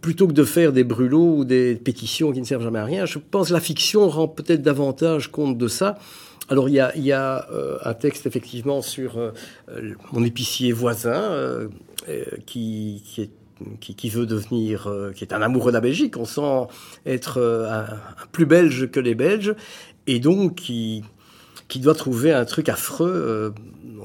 plutôt 0.00 0.26
que 0.26 0.32
de 0.32 0.44
faire 0.44 0.72
des 0.72 0.84
brûlots 0.84 1.36
ou 1.38 1.44
des 1.44 1.74
pétitions 1.76 2.32
qui 2.32 2.40
ne 2.40 2.44
servent 2.44 2.62
jamais 2.62 2.78
à 2.78 2.84
rien, 2.84 3.06
je 3.06 3.18
pense 3.18 3.48
que 3.48 3.52
la 3.52 3.60
fiction 3.60 4.08
rend 4.08 4.28
peut-être 4.28 4.62
davantage 4.62 5.30
compte 5.30 5.58
de 5.58 5.68
ça. 5.68 5.98
Alors 6.48 6.68
il 6.68 6.74
y 6.74 6.80
a, 6.80 6.96
y 6.96 7.12
a 7.12 7.48
euh, 7.52 7.78
un 7.84 7.94
texte 7.94 8.26
effectivement 8.26 8.82
sur 8.82 9.18
euh, 9.18 9.30
mon 10.12 10.24
épicier 10.24 10.72
voisin 10.72 11.12
euh, 11.12 11.68
qui, 12.46 13.02
qui, 13.04 13.22
est, 14.06 14.10
veut 14.10 14.26
devenir, 14.26 14.92
qui 15.14 15.24
est 15.24 15.32
un 15.32 15.40
amoureux 15.40 15.70
de 15.70 15.76
la 15.76 15.80
Belgique. 15.80 16.16
On 16.16 16.24
sent 16.24 16.66
être 17.06 17.40
un 17.40 18.26
plus 18.32 18.46
belge 18.46 18.90
que 18.90 18.98
les 18.98 19.14
Belges 19.14 19.54
et 20.08 20.18
donc 20.18 20.56
qui, 20.56 21.04
qui 21.68 21.78
doit 21.78 21.94
trouver 21.94 22.32
un 22.32 22.44
truc 22.44 22.68
affreux 22.68 23.54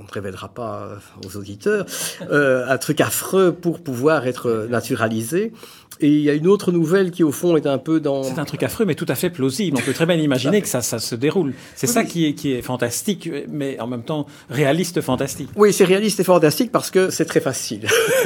ne 0.04 0.12
révélera 0.12 0.50
pas 0.50 0.90
aux 1.26 1.38
auditeurs, 1.38 1.86
un 2.30 2.78
truc 2.78 3.02
affreux 3.02 3.52
pour 3.52 3.82
pouvoir 3.82 4.28
être 4.28 4.68
naturalisé. 4.70 5.54
Et 6.00 6.10
il 6.10 6.22
y 6.22 6.30
a 6.30 6.34
une 6.34 6.48
autre 6.48 6.72
nouvelle 6.72 7.12
qui, 7.12 7.24
au 7.24 7.32
fond, 7.32 7.58
est 7.58 7.68
un 7.68 7.78
peu 7.78 8.00
dans... 8.00 8.24
C'est 8.24 8.40
un 8.40 8.46
truc 8.46 8.64
affreux, 8.64 8.86
mais 8.86 8.96
tout 8.96 9.06
à 9.08 9.16
fait 9.16 9.30
plausible. 9.30 9.78
On 9.80 9.86
peut 9.86 9.94
très 9.94 10.06
bien 10.06 10.16
imaginer 10.30 10.62
que 10.62 10.68
ça, 10.68 10.82
ça 10.82 11.00
se 11.00 11.16
déroule. 11.16 11.54
C'est 11.76 11.88
ça 11.88 12.04
qui 12.04 12.26
est, 12.26 12.34
qui 12.34 12.54
est 12.54 12.62
fantastique, 12.62 13.30
mais 13.50 13.80
en 13.80 13.88
même 13.88 14.04
temps 14.04 14.28
réaliste 14.50 15.02
fantastique. 15.02 15.50
Oui, 15.56 15.74
c'est 15.74 15.86
réaliste 15.86 16.20
et 16.20 16.24
fantastique 16.24 16.72
parce 16.72 16.92
que 16.92 17.10
c'est 17.10 17.26
très 17.26 17.42
facile. 17.42 17.88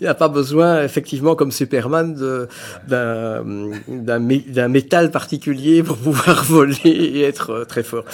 il 0.00 0.02
n'y 0.02 0.06
a 0.06 0.14
pas 0.14 0.28
besoin, 0.28 0.82
effectivement, 0.82 1.34
comme 1.34 1.52
Superman, 1.52 2.16
d'un 2.88 4.68
métal 4.68 5.10
particulier 5.10 5.82
pour 5.82 5.96
pouvoir 5.96 6.44
voler 6.48 6.76
et 6.84 7.22
être 7.22 7.50
euh, 7.50 7.64
très 7.64 7.82
fort. 7.82 8.04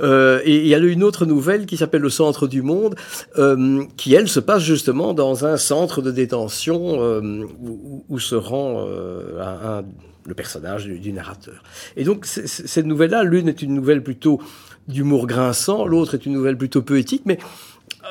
Euh, 0.00 0.40
et 0.44 0.56
il 0.56 0.66
y 0.66 0.74
a 0.74 0.78
une 0.78 1.02
autre 1.02 1.26
nouvelle 1.26 1.66
qui 1.66 1.76
s'appelle 1.76 2.02
Le 2.02 2.10
Centre 2.10 2.46
du 2.46 2.62
Monde, 2.62 2.94
euh, 3.38 3.84
qui, 3.96 4.14
elle, 4.14 4.28
se 4.28 4.40
passe 4.40 4.62
justement 4.62 5.14
dans 5.14 5.44
un 5.44 5.56
centre 5.56 6.02
de 6.02 6.10
détention 6.10 7.02
euh, 7.02 7.44
où, 7.60 8.04
où 8.08 8.18
se 8.28 8.34
rend 8.34 8.84
euh, 8.86 9.82
le 10.26 10.34
personnage 10.34 10.86
du, 10.86 11.12
narrateur. 11.12 11.62
Et 11.96 12.04
donc 12.04 12.26
cette 12.26 12.86
nouvelle-là, 12.86 13.24
l'une 13.24 13.48
est 13.48 13.62
une 13.62 13.74
nouvelle 13.74 14.02
plutôt 14.02 14.40
d'humour 14.86 15.26
grinçant, 15.26 15.86
l'autre 15.86 16.14
est 16.14 16.26
une 16.26 16.32
nouvelle 16.32 16.56
plutôt 16.56 16.82
poétique, 16.82 17.22
mais 17.24 17.38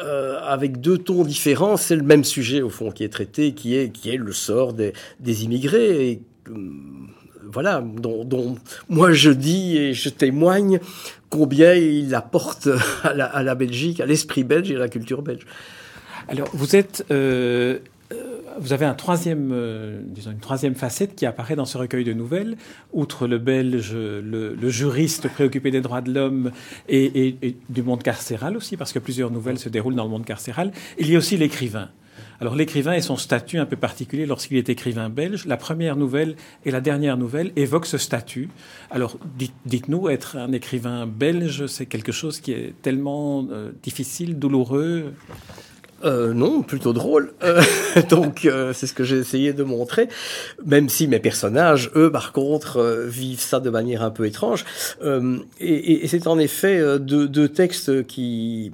euh, 0.04 0.40
avec 0.44 0.82
deux 0.82 0.98
tons 0.98 1.24
différents, 1.24 1.78
c'est 1.78 1.96
le 1.96 2.04
même 2.04 2.24
sujet 2.24 2.62
au 2.62 2.70
fond 2.70 2.92
qui 2.92 3.04
est 3.04 3.10
traité, 3.10 3.54
qui 3.54 3.76
est, 3.76 3.90
qui 3.90 4.10
est 4.10 4.18
le 4.18 4.32
sort 4.32 4.74
des, 4.74 4.94
des 5.20 5.44
immigrés. 5.44 6.22
Euh, 6.50 6.54
voilà, 7.50 7.82
dont, 7.82 8.58
moi 8.90 9.14
je 9.14 9.32
dis 9.32 9.78
et 9.78 9.94
je 9.94 10.10
témoigne 10.10 10.80
combien 11.30 11.74
il 11.76 12.14
apporte 12.14 12.68
à 13.04 13.14
la, 13.14 13.26
à 13.26 13.42
la 13.42 13.56
Belgique, 13.56 14.02
à 14.02 14.06
l'esprit 14.06 14.44
belge 14.44 14.70
et 14.72 14.76
à 14.76 14.80
la 14.80 14.90
culture 14.90 15.22
belge. 15.22 15.46
Alors, 16.30 16.50
vous 16.54 16.76
êtes 16.76 17.06
euh, 17.10 17.80
vous 18.60 18.74
avez 18.74 18.86
un 18.86 18.94
troisième, 18.94 19.52
euh, 19.52 20.02
disons 20.04 20.32
une 20.32 20.40
troisième 20.40 20.76
facette 20.76 21.16
qui 21.16 21.26
apparaît 21.26 21.56
dans 21.56 21.66
ce 21.66 21.78
recueil 21.78 22.04
de 22.04 22.14
nouvelles. 22.14 22.58
Outre 22.94 23.28
le 23.28 23.38
belge, 23.38 23.94
le, 23.94 24.70
juriste 24.70 25.30
préoccupé 25.30 25.72
des 25.72 25.82
droits 25.82 26.02
de 26.02 26.14
l'homme 26.14 26.52
et, 26.90 27.56
du 27.70 27.84
monde 27.84 28.04
carcéral 28.04 28.58
aussi, 28.58 28.78
parce 28.78 28.92
que 28.92 29.00
plusieurs 29.00 29.32
nouvelles 29.32 29.60
se 29.60 29.70
déroulent 29.70 29.96
dans 29.96 30.04
le 30.04 30.10
monde 30.10 30.26
carcéral. 30.26 30.72
Il 31.00 31.10
y 31.10 31.16
a 31.16 31.18
aussi 31.18 31.38
l'écrivain. 31.38 31.90
Alors 32.40 32.56
l'écrivain 32.56 32.94
et 32.94 33.02
son 33.02 33.18
statut 33.18 33.58
un 33.58 33.66
peu 33.66 33.76
particulier 33.76 34.26
lorsqu'il 34.26 34.58
est 34.58 34.70
écrivain 34.70 35.10
belge. 35.10 35.46
La 35.46 35.58
première 35.58 35.96
nouvelle 35.96 36.36
et 36.66 36.72
la 36.72 36.82
dernière 36.82 37.18
nouvelle 37.18 37.52
évoquent 37.56 37.88
ce 37.88 37.98
statut. 37.98 38.50
Alors 38.92 39.18
dites-nous, 39.66 40.10
être 40.10 40.38
un 40.38 40.52
écrivain 40.52 41.08
belge, 41.08 41.66
c'est 41.68 41.86
quelque 41.86 42.12
chose 42.12 42.40
qui 42.40 42.52
est 42.52 42.74
tellement 42.82 43.48
euh, 43.50 43.72
difficile, 43.82 44.38
douloureux? 44.38 45.14
Euh, 46.04 46.34
non, 46.34 46.62
plutôt 46.62 46.94
drôle. 46.94 47.34
Euh, 47.44 47.62
donc 48.10 48.46
euh, 48.46 48.74
c'est 48.74 48.88
ce 48.88 48.94
que 48.94 49.04
j'ai 49.04 49.18
essayé 49.18 49.54
de 49.54 49.64
montrer, 49.64 50.08
même 50.66 50.90
si 50.90 51.08
mes 51.08 51.20
personnages, 51.20 51.92
eux, 51.96 52.12
par 52.12 52.32
contre, 52.32 53.06
vivent 53.08 53.40
ça 53.40 53.60
de 53.60 53.70
manière 53.70 54.04
un 54.04 54.12
peu 54.12 54.26
étrange. 54.26 54.66
Et, 55.60 56.08
c'est 56.08 56.28
en 56.28 56.40
effet 56.40 56.82
deux, 57.00 57.50
textes 57.50 58.06
qui 58.08 58.72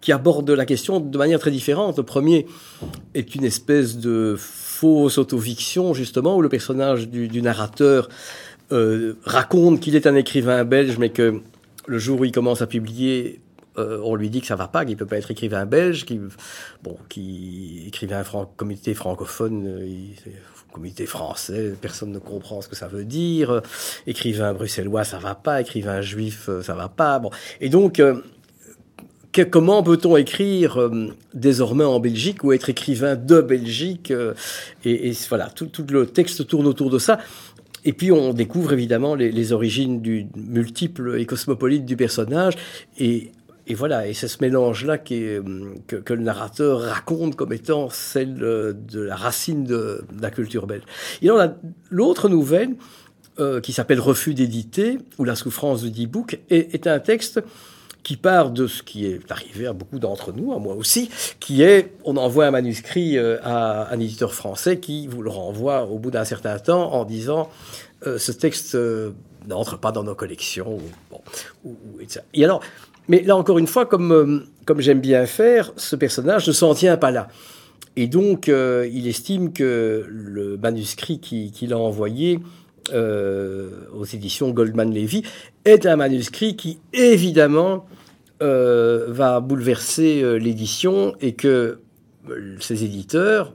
qui 0.00 0.12
abordent 0.12 0.50
la 0.50 0.66
question 0.66 1.00
de 1.00 1.18
manière 1.18 1.40
très 1.40 1.50
différente. 1.50 1.96
Le 1.96 2.04
premier 2.04 2.46
est 3.14 3.34
une 3.34 3.44
espèce 3.44 3.96
de 3.96 4.36
fausse 4.38 5.18
autofiction, 5.18 5.94
justement, 5.94 6.36
où 6.36 6.42
le 6.42 6.48
personnage 6.48 7.08
du, 7.08 7.26
du 7.26 7.42
narrateur 7.42 8.08
raconte 8.70 9.80
qu'il 9.80 9.96
est 9.96 10.06
un 10.06 10.14
écrivain 10.14 10.64
belge, 10.64 10.96
mais 10.98 11.08
que 11.08 11.40
le 11.86 11.98
jour 11.98 12.20
où 12.20 12.24
il 12.24 12.32
commence 12.32 12.62
à 12.62 12.66
publier, 12.66 13.40
euh, 13.78 14.00
on 14.02 14.14
lui 14.14 14.30
dit 14.30 14.40
que 14.40 14.46
ça 14.46 14.56
va 14.56 14.68
pas, 14.68 14.84
qu'il 14.84 14.96
peut 14.96 15.06
pas 15.06 15.18
être 15.18 15.30
écrivain 15.30 15.66
belge, 15.66 16.04
qui 16.04 16.20
bon, 16.82 16.96
qui 17.08 17.84
écrivain 17.86 18.22
comité 18.56 18.94
francophone, 18.94 19.66
euh, 19.66 19.86
comité 20.76 21.06
français, 21.06 21.72
personne 21.80 22.12
ne 22.12 22.18
comprend 22.18 22.60
ce 22.60 22.68
que 22.68 22.76
ça 22.76 22.86
veut 22.86 23.06
dire. 23.06 23.62
écrivain 24.06 24.52
bruxellois, 24.52 25.04
ça 25.04 25.18
va 25.18 25.34
pas. 25.34 25.62
Écrivain 25.62 26.02
juif, 26.02 26.50
euh, 26.50 26.62
ça 26.62 26.74
va 26.74 26.90
pas. 26.90 27.18
Bon, 27.18 27.30
et 27.62 27.70
donc 27.70 27.98
euh, 27.98 28.20
que, 29.32 29.40
comment 29.40 29.82
peut-on 29.82 30.18
écrire 30.18 30.78
euh, 30.78 31.08
désormais 31.32 31.84
en 31.84 31.98
Belgique 31.98 32.44
ou 32.44 32.52
être 32.52 32.68
écrivain 32.68 33.16
de 33.16 33.40
Belgique 33.40 34.12
et, 34.84 35.12
voilà, 35.30 35.48
tout, 35.48 35.70
le 35.88 36.06
texte 36.06 36.46
tourne 36.46 36.66
autour 36.66 36.90
de 36.90 36.98
ça. 36.98 37.20
Et 37.86 37.94
puis 37.94 38.12
on 38.12 38.34
découvre 38.34 38.74
évidemment 38.74 39.14
les, 39.14 39.32
les 39.32 39.52
origines 39.52 40.02
du 40.02 40.26
multiple 40.36 41.18
et 41.18 41.24
cosmopolite 41.24 41.86
du 41.86 41.96
personnage 41.96 42.54
et 42.98 43.32
et 43.66 43.74
voilà, 43.74 44.06
et 44.06 44.14
c'est 44.14 44.28
ce 44.28 44.38
mélange-là 44.40 44.98
que, 44.98 45.42
que, 45.88 46.14
le 46.14 46.22
narrateur 46.22 46.80
raconte 46.80 47.34
comme 47.34 47.52
étant 47.52 47.90
celle 47.90 48.34
de 48.36 49.00
la 49.00 49.16
racine 49.16 49.64
de, 49.64 50.04
la 50.20 50.30
culture 50.30 50.66
belge. 50.66 50.84
Et 51.22 51.28
l'autre 51.90 52.28
nouvelle, 52.28 52.76
euh, 53.38 53.60
qui 53.60 53.72
s'appelle 53.72 54.00
Refus 54.00 54.34
d'éditer, 54.34 54.98
ou 55.18 55.24
La 55.24 55.34
souffrance 55.34 55.82
de 55.82 55.88
D-Book, 55.88 56.38
est, 56.48 56.74
est, 56.74 56.86
un 56.86 57.00
texte 57.00 57.42
qui 58.06 58.16
part 58.16 58.50
de 58.50 58.68
ce 58.68 58.84
qui 58.84 59.04
est 59.04 59.32
arrivé 59.32 59.66
à 59.66 59.72
beaucoup 59.72 59.98
d'entre 59.98 60.32
nous, 60.32 60.52
à 60.52 60.60
moi 60.60 60.76
aussi, 60.76 61.10
qui 61.40 61.62
est, 61.62 61.92
on 62.04 62.16
envoie 62.16 62.46
un 62.46 62.52
manuscrit 62.52 63.18
euh, 63.18 63.38
à 63.42 63.92
un 63.92 63.98
éditeur 63.98 64.32
français 64.32 64.78
qui 64.78 65.08
vous 65.08 65.22
le 65.22 65.30
renvoie 65.30 65.86
au 65.86 65.98
bout 65.98 66.12
d'un 66.12 66.24
certain 66.24 66.56
temps 66.60 66.92
en 66.92 67.04
disant 67.04 67.50
euh, 68.06 68.16
ce 68.16 68.30
texte 68.30 68.76
euh, 68.76 69.10
n'entre 69.48 69.76
pas 69.76 69.90
dans 69.90 70.04
nos 70.04 70.14
collections. 70.14 70.76
Ou, 70.76 70.82
bon, 71.10 71.20
ou, 71.64 71.76
et, 72.00 72.06
et 72.32 72.44
alors, 72.44 72.62
mais 73.08 73.22
là, 73.22 73.36
encore 73.36 73.58
une 73.58 73.66
fois, 73.66 73.86
comme, 73.86 74.12
euh, 74.12 74.40
comme 74.64 74.80
j'aime 74.80 75.00
bien 75.00 75.26
faire, 75.26 75.72
ce 75.76 75.96
personnage 75.96 76.46
ne 76.46 76.52
s'en 76.52 76.74
tient 76.74 76.96
pas 76.96 77.10
là. 77.10 77.28
Et 77.96 78.08
donc, 78.08 78.48
euh, 78.48 78.88
il 78.92 79.06
estime 79.06 79.52
que 79.52 80.04
le 80.08 80.56
manuscrit 80.56 81.18
qu'il 81.18 81.50
qui 81.50 81.72
a 81.72 81.78
envoyé 81.78 82.40
euh, 82.92 83.70
aux 83.94 84.04
éditions 84.04 84.50
Goldman 84.50 84.92
Levy 84.92 85.22
est 85.64 85.86
un 85.86 85.96
manuscrit 85.96 86.56
qui, 86.56 86.78
évidemment, 86.92 87.86
va 88.38 89.40
bouleverser 89.40 90.38
l'édition 90.38 91.14
et 91.22 91.32
que 91.32 91.78
ses 92.60 92.84
éditeurs, 92.84 93.54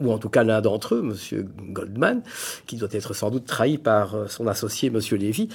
ou 0.00 0.10
en 0.10 0.18
tout 0.18 0.28
cas 0.28 0.42
l'un 0.42 0.60
d'entre 0.60 0.96
eux, 0.96 1.02
Monsieur 1.02 1.46
Goldman, 1.70 2.22
qui 2.66 2.76
doit 2.76 2.88
être 2.90 3.14
sans 3.14 3.30
doute 3.30 3.46
trahi 3.46 3.78
par 3.78 4.28
son 4.28 4.48
associé 4.48 4.90
Lévy, 4.90 5.48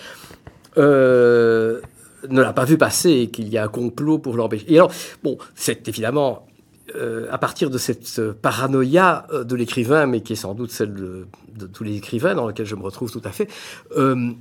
euh, 0.77 1.81
ne 2.29 2.41
l'a 2.41 2.53
pas 2.53 2.65
vu 2.65 2.77
passer 2.77 3.11
et 3.11 3.27
qu'il 3.29 3.49
y 3.49 3.57
a 3.57 3.63
un 3.63 3.67
complot 3.67 4.19
pour 4.19 4.35
l'empêcher. 4.35 4.65
Et 4.67 4.77
alors, 4.77 4.91
bon, 5.23 5.37
c'est 5.55 5.87
évidemment 5.87 6.47
euh, 6.95 7.27
à 7.31 7.37
partir 7.37 7.69
de 7.69 7.77
cette 7.77 8.31
paranoïa 8.31 9.27
euh, 9.33 9.43
de 9.43 9.55
l'écrivain, 9.55 10.05
mais 10.05 10.21
qui 10.21 10.33
est 10.33 10.37
sans 10.37 10.53
doute 10.53 10.71
celle 10.71 10.93
de, 10.93 11.27
tous 11.73 11.83
les 11.83 11.97
écrivains 11.97 12.35
dans 12.35 12.47
lesquels 12.47 12.65
je 12.65 12.75
me 12.75 12.83
retrouve 12.83 13.11
tout 13.11 13.21
à 13.23 13.31
fait, 13.31 13.49
euh, 13.97 14.31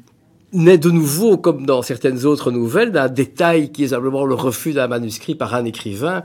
naît 0.52 0.78
de 0.78 0.90
nouveau, 0.90 1.38
comme 1.38 1.66
dans 1.66 1.82
certaines 1.82 2.24
autres 2.24 2.50
nouvelles, 2.50 2.92
d'un 2.92 3.08
détail 3.08 3.72
qui 3.72 3.84
est 3.84 3.88
simplement 3.88 4.24
le 4.24 4.34
refus 4.34 4.72
d'un 4.72 4.86
manuscrit 4.86 5.34
par 5.34 5.54
un 5.54 5.64
écrivain, 5.64 6.22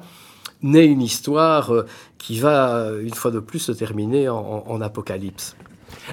naît 0.61 0.85
une 0.85 1.01
histoire 1.01 1.73
euh, 1.73 1.85
qui 2.19 2.39
va, 2.39 2.91
une 3.01 3.15
fois 3.15 3.31
de 3.31 3.39
plus, 3.39 3.59
se 3.59 3.71
terminer 3.71 4.29
en 4.29 4.79
apocalypse. 4.79 5.55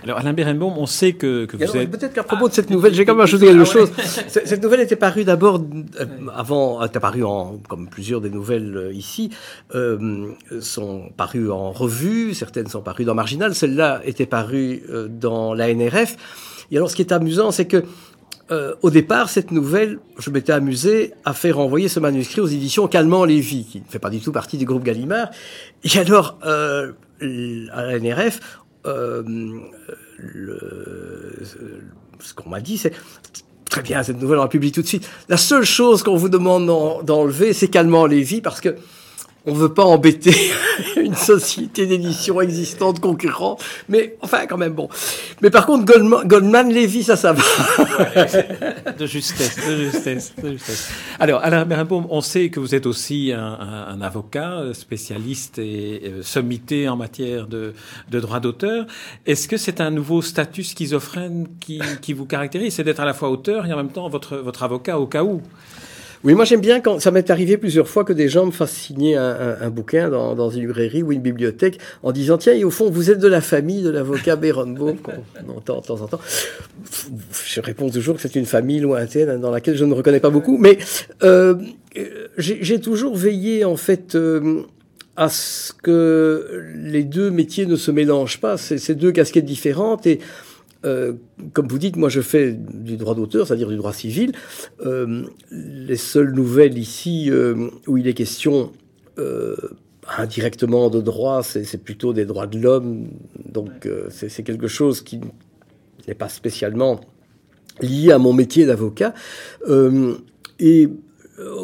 Alors, 0.02 0.18
Alain 0.18 0.32
Berenbaum, 0.32 0.76
on 0.76 0.86
sait 0.86 1.12
que, 1.12 1.44
que 1.46 1.56
vous 1.56 1.62
alors, 1.62 1.76
êtes... 1.76 1.90
Peut-être 1.90 2.12
qu'à 2.12 2.22
propos 2.22 2.46
ah, 2.46 2.48
de 2.48 2.54
cette 2.54 2.70
nouvelle, 2.70 2.94
j'ai 2.94 3.04
quand 3.04 3.14
même 3.14 3.22
ajouté 3.22 3.46
quelque 3.46 3.64
chose. 3.64 3.90
Cette 4.28 4.62
nouvelle 4.62 4.80
était 4.80 4.96
parue 4.96 5.24
d'abord, 5.24 5.60
euh, 6.00 6.06
avant, 6.34 6.82
était 6.84 7.00
parue 7.00 7.24
en, 7.24 7.58
comme 7.68 7.88
plusieurs 7.88 8.20
des 8.20 8.30
nouvelles 8.30 8.76
euh, 8.76 8.92
ici, 8.92 9.30
euh, 9.74 10.32
sont 10.60 11.10
parues 11.16 11.50
en 11.50 11.72
revue, 11.72 12.34
certaines 12.34 12.68
sont 12.68 12.82
parues 12.82 13.04
dans 13.04 13.14
Marginal, 13.14 13.54
celle-là 13.54 14.00
était 14.04 14.26
parue 14.26 14.82
euh, 14.90 15.08
dans 15.08 15.54
la 15.54 15.72
NRF. 15.72 16.16
Et 16.70 16.76
alors, 16.76 16.90
ce 16.90 16.96
qui 16.96 17.02
est 17.02 17.12
amusant, 17.12 17.50
c'est 17.50 17.66
que 17.66 17.84
euh, 18.50 18.74
au 18.82 18.90
départ, 18.90 19.28
cette 19.28 19.50
nouvelle, 19.50 19.98
je 20.18 20.30
m'étais 20.30 20.52
amusé 20.52 21.12
à 21.24 21.34
faire 21.34 21.58
envoyer 21.58 21.88
ce 21.88 22.00
manuscrit 22.00 22.40
aux 22.40 22.46
éditions 22.46 22.88
Calmant 22.88 23.24
Lévy, 23.24 23.64
qui 23.64 23.78
ne 23.80 23.84
fait 23.84 23.98
pas 23.98 24.10
du 24.10 24.20
tout 24.20 24.32
partie 24.32 24.56
du 24.56 24.64
groupe 24.64 24.84
Gallimard. 24.84 25.28
Et 25.84 25.98
alors, 25.98 26.38
euh, 26.46 26.92
à 27.20 27.84
la 27.84 27.98
NRF, 27.98 28.40
euh, 28.86 29.22
le, 30.18 31.38
ce 32.20 32.34
qu'on 32.34 32.50
m'a 32.50 32.60
dit, 32.60 32.78
c'est 32.78 32.92
très 33.68 33.82
bien, 33.82 34.02
cette 34.02 34.20
nouvelle, 34.20 34.38
on 34.38 34.42
la 34.42 34.48
publie 34.48 34.72
tout 34.72 34.82
de 34.82 34.86
suite. 34.86 35.08
La 35.28 35.36
seule 35.36 35.64
chose 35.64 36.02
qu'on 36.02 36.16
vous 36.16 36.28
demande 36.28 36.66
d'enlever, 37.04 37.52
c'est 37.52 37.68
Calmant 37.68 38.06
Lévy, 38.06 38.40
parce 38.40 38.60
que 38.60 38.76
on 39.48 39.54
veut 39.54 39.72
pas 39.72 39.84
embêter 39.84 40.34
une 40.96 41.14
société 41.14 41.86
d'édition 41.86 42.40
existante 42.40 43.00
concurrente, 43.00 43.64
mais 43.88 44.16
enfin 44.20 44.46
quand 44.46 44.58
même 44.58 44.74
bon. 44.74 44.88
Mais 45.40 45.50
par 45.50 45.66
contre 45.66 45.84
Goldman, 45.84 46.26
Goldman 46.26 46.72
Levy, 46.72 47.02
ça 47.02 47.16
ça 47.16 47.32
va. 47.32 47.42
de 48.92 49.06
justesse, 49.06 49.56
de 49.56 49.76
justesse, 49.76 50.34
de 50.42 50.52
justesse. 50.52 50.90
Alors 51.18 51.42
Alain 51.42 51.64
Berenbaum, 51.64 52.06
on 52.10 52.20
sait 52.20 52.50
que 52.50 52.60
vous 52.60 52.74
êtes 52.74 52.86
aussi 52.86 53.32
un, 53.32 53.40
un, 53.40 53.86
un 53.88 54.02
avocat 54.02 54.62
spécialiste 54.74 55.58
et 55.58 56.02
euh, 56.04 56.22
sommité 56.22 56.88
en 56.88 56.96
matière 56.96 57.46
de, 57.46 57.72
de 58.10 58.20
droit 58.20 58.40
d'auteur. 58.40 58.86
Est-ce 59.24 59.48
que 59.48 59.56
c'est 59.56 59.80
un 59.80 59.90
nouveau 59.90 60.20
statut 60.20 60.62
schizophrène 60.62 61.48
qui, 61.58 61.80
qui 62.02 62.12
vous 62.12 62.26
caractérise, 62.26 62.74
c'est 62.74 62.84
d'être 62.84 63.00
à 63.00 63.06
la 63.06 63.14
fois 63.14 63.30
auteur 63.30 63.64
et 63.66 63.72
en 63.72 63.76
même 63.76 63.90
temps 63.90 64.08
votre 64.08 64.36
votre 64.36 64.62
avocat 64.62 64.98
au 64.98 65.06
cas 65.06 65.24
où? 65.24 65.40
Oui, 66.24 66.34
moi 66.34 66.44
j'aime 66.44 66.60
bien 66.60 66.80
quand 66.80 66.98
ça 67.00 67.10
m'est 67.10 67.30
arrivé 67.30 67.56
plusieurs 67.56 67.88
fois 67.88 68.04
que 68.04 68.12
des 68.12 68.28
gens 68.28 68.46
me 68.46 68.50
fassent 68.50 68.72
signer 68.72 69.16
un, 69.16 69.70
bouquin 69.70 70.08
dans, 70.08 70.50
une 70.50 70.62
librairie 70.62 71.02
ou 71.02 71.12
une 71.12 71.20
bibliothèque 71.20 71.78
en 72.02 72.12
disant 72.12 72.38
tiens, 72.38 72.54
et 72.54 72.64
au 72.64 72.70
fond, 72.70 72.90
vous 72.90 73.10
êtes 73.10 73.20
de 73.20 73.28
la 73.28 73.40
famille 73.40 73.82
de 73.82 73.90
l'avocat 73.90 74.36
Béronbeau 74.36 74.94
qu'on 74.94 75.52
entend 75.56 75.80
de 75.80 75.86
temps 75.86 76.00
en 76.00 76.06
temps. 76.08 76.20
Je 77.46 77.60
réponds 77.60 77.90
toujours 77.90 78.16
que 78.16 78.22
c'est 78.22 78.34
une 78.34 78.46
famille 78.46 78.80
lointaine 78.80 79.40
dans 79.40 79.50
laquelle 79.50 79.76
je 79.76 79.84
ne 79.84 79.90
me 79.90 79.94
reconnais 79.94 80.20
pas 80.20 80.30
beaucoup, 80.30 80.58
mais 80.58 80.78
euh, 81.22 81.54
j'ai 82.36 82.80
toujours 82.80 83.16
veillé 83.16 83.64
en 83.64 83.76
fait. 83.76 84.14
Euh, 84.14 84.62
à 85.18 85.28
ce 85.28 85.72
que 85.72 86.62
les 86.76 87.02
deux 87.02 87.32
métiers 87.32 87.66
ne 87.66 87.74
se 87.74 87.90
mélangent 87.90 88.40
pas. 88.40 88.56
C'est 88.56 88.94
deux 88.94 89.10
casquettes 89.10 89.44
différentes 89.44 90.06
et 90.06 90.20
euh, 90.84 91.14
comme 91.52 91.66
vous 91.66 91.78
dites, 91.78 91.96
moi 91.96 92.08
je 92.08 92.20
fais 92.20 92.52
du 92.52 92.96
droit 92.96 93.14
d'auteur, 93.14 93.46
c'est-à-dire 93.46 93.68
du 93.68 93.76
droit 93.76 93.92
civil. 93.92 94.32
Euh, 94.84 95.24
les 95.50 95.96
seules 95.96 96.32
nouvelles 96.32 96.78
ici 96.78 97.30
euh, 97.30 97.68
où 97.86 97.96
il 97.96 98.06
est 98.06 98.14
question 98.14 98.72
indirectement 100.16 100.90
de 100.90 101.00
droit, 101.00 101.42
c'est 101.42 101.82
plutôt 101.82 102.12
des 102.12 102.24
droits 102.24 102.46
de 102.46 102.56
l'homme. 102.56 103.08
Donc 103.52 103.88
c'est 104.10 104.44
quelque 104.44 104.68
chose 104.68 105.02
qui 105.02 105.20
n'est 106.06 106.14
pas 106.14 106.28
spécialement 106.28 107.00
lié 107.80 108.12
à 108.12 108.18
mon 108.18 108.32
métier 108.32 108.64
d'avocat. 108.64 109.12
et 110.60 110.88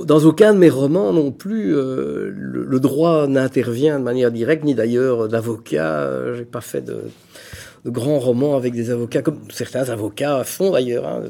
dans 0.05 0.25
aucun 0.25 0.53
de 0.53 0.59
mes 0.59 0.69
romans 0.69 1.13
non 1.13 1.31
plus, 1.31 1.75
le, 1.75 2.79
droit 2.81 3.29
n'intervient 3.29 4.01
de 4.01 4.05
manière 4.05 4.33
directe, 4.33 4.65
ni 4.65 4.75
d'ailleurs 4.75 5.29
d'avocat. 5.29 6.35
J'ai 6.35 6.45
pas 6.45 6.61
fait 6.61 6.81
de 6.83 7.03
de 7.85 7.91
grands 7.91 8.19
romans 8.19 8.57
avec 8.57 8.73
des 8.73 8.91
avocats, 8.91 9.23
comme 9.23 9.41
certains 9.51 9.91
avocats 9.91 10.45
font 10.45 10.71
d'ailleurs. 10.73 11.07
Hein, 11.07 11.23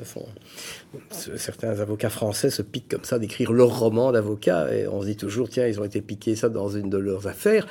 certains 1.36 1.80
avocats 1.80 2.10
français 2.10 2.50
se 2.50 2.62
piquent 2.62 2.90
comme 2.90 3.04
ça 3.04 3.18
d'écrire 3.18 3.52
leur 3.52 3.78
roman 3.78 4.12
d'avocat, 4.12 4.72
et 4.72 4.86
on 4.86 5.02
se 5.02 5.06
dit 5.06 5.16
toujours, 5.16 5.48
tiens, 5.48 5.66
ils 5.66 5.80
ont 5.80 5.84
été 5.84 6.00
piqués 6.00 6.36
ça 6.36 6.48
dans 6.48 6.68
une 6.68 6.90
de 6.90 6.98
leurs 6.98 7.26
affaires. 7.26 7.66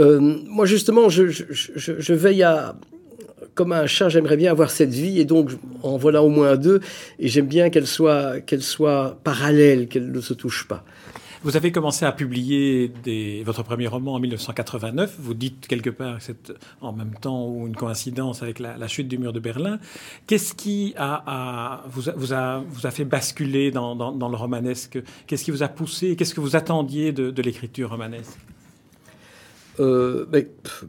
Euh, 0.00 0.20
moi, 0.20 0.66
justement, 0.66 1.08
je, 1.08 2.12
veille 2.12 2.42
à, 2.42 2.76
comme 3.54 3.72
un 3.72 3.86
chat, 3.86 4.08
j'aimerais 4.08 4.36
bien 4.36 4.50
avoir 4.50 4.70
cette 4.70 4.90
vie, 4.90 5.20
et 5.20 5.24
donc 5.24 5.50
en 5.82 5.96
voilà 5.96 6.22
au 6.22 6.28
moins 6.28 6.56
deux, 6.56 6.80
et 7.18 7.28
j'aime 7.28 7.46
bien 7.46 7.70
qu'elle 7.70 7.86
soit, 7.86 8.40
qu'elle 8.40 8.62
soit 8.62 9.18
parallèle, 9.22 9.88
qu'elle 9.88 10.10
ne 10.10 10.20
se 10.20 10.34
touche 10.34 10.66
pas. 10.66 10.84
Vous 11.44 11.56
avez 11.56 11.70
commencé 11.70 12.04
à 12.04 12.10
publier 12.10 12.88
des, 12.88 13.44
votre 13.44 13.62
premier 13.62 13.86
roman 13.86 14.14
en 14.14 14.18
1989. 14.18 15.16
Vous 15.20 15.34
dites 15.34 15.68
quelque 15.68 15.90
part 15.90 16.18
que 16.18 16.24
c'est 16.24 16.52
en 16.80 16.92
même 16.92 17.14
temps 17.20 17.46
ou 17.46 17.68
une 17.68 17.76
coïncidence 17.76 18.42
avec 18.42 18.58
la, 18.58 18.88
chute 18.88 19.06
du 19.06 19.18
mur 19.18 19.32
de 19.32 19.38
Berlin. 19.38 19.78
Qu'est-ce 20.26 20.52
qui 20.54 20.94
a, 20.96 21.84
vous, 21.90 22.08
a, 22.08 22.12
vous, 22.16 22.32
a, 22.32 22.64
vous, 22.68 22.86
a, 22.86 22.90
fait 22.90 23.04
basculer 23.04 23.70
dans, 23.70 23.94
dans, 23.94 24.10
dans 24.10 24.28
le 24.28 24.36
romanesque? 24.36 24.98
Qu'est-ce 25.28 25.44
qui 25.44 25.52
vous 25.52 25.62
a 25.62 25.68
poussé? 25.68 26.16
Qu'est-ce 26.16 26.34
que 26.34 26.40
vous 26.40 26.56
attendiez 26.56 27.12
de, 27.12 27.30
de 27.30 27.42
l'écriture 27.42 27.90
romanesque? 27.90 28.36
Euh, 29.80 30.26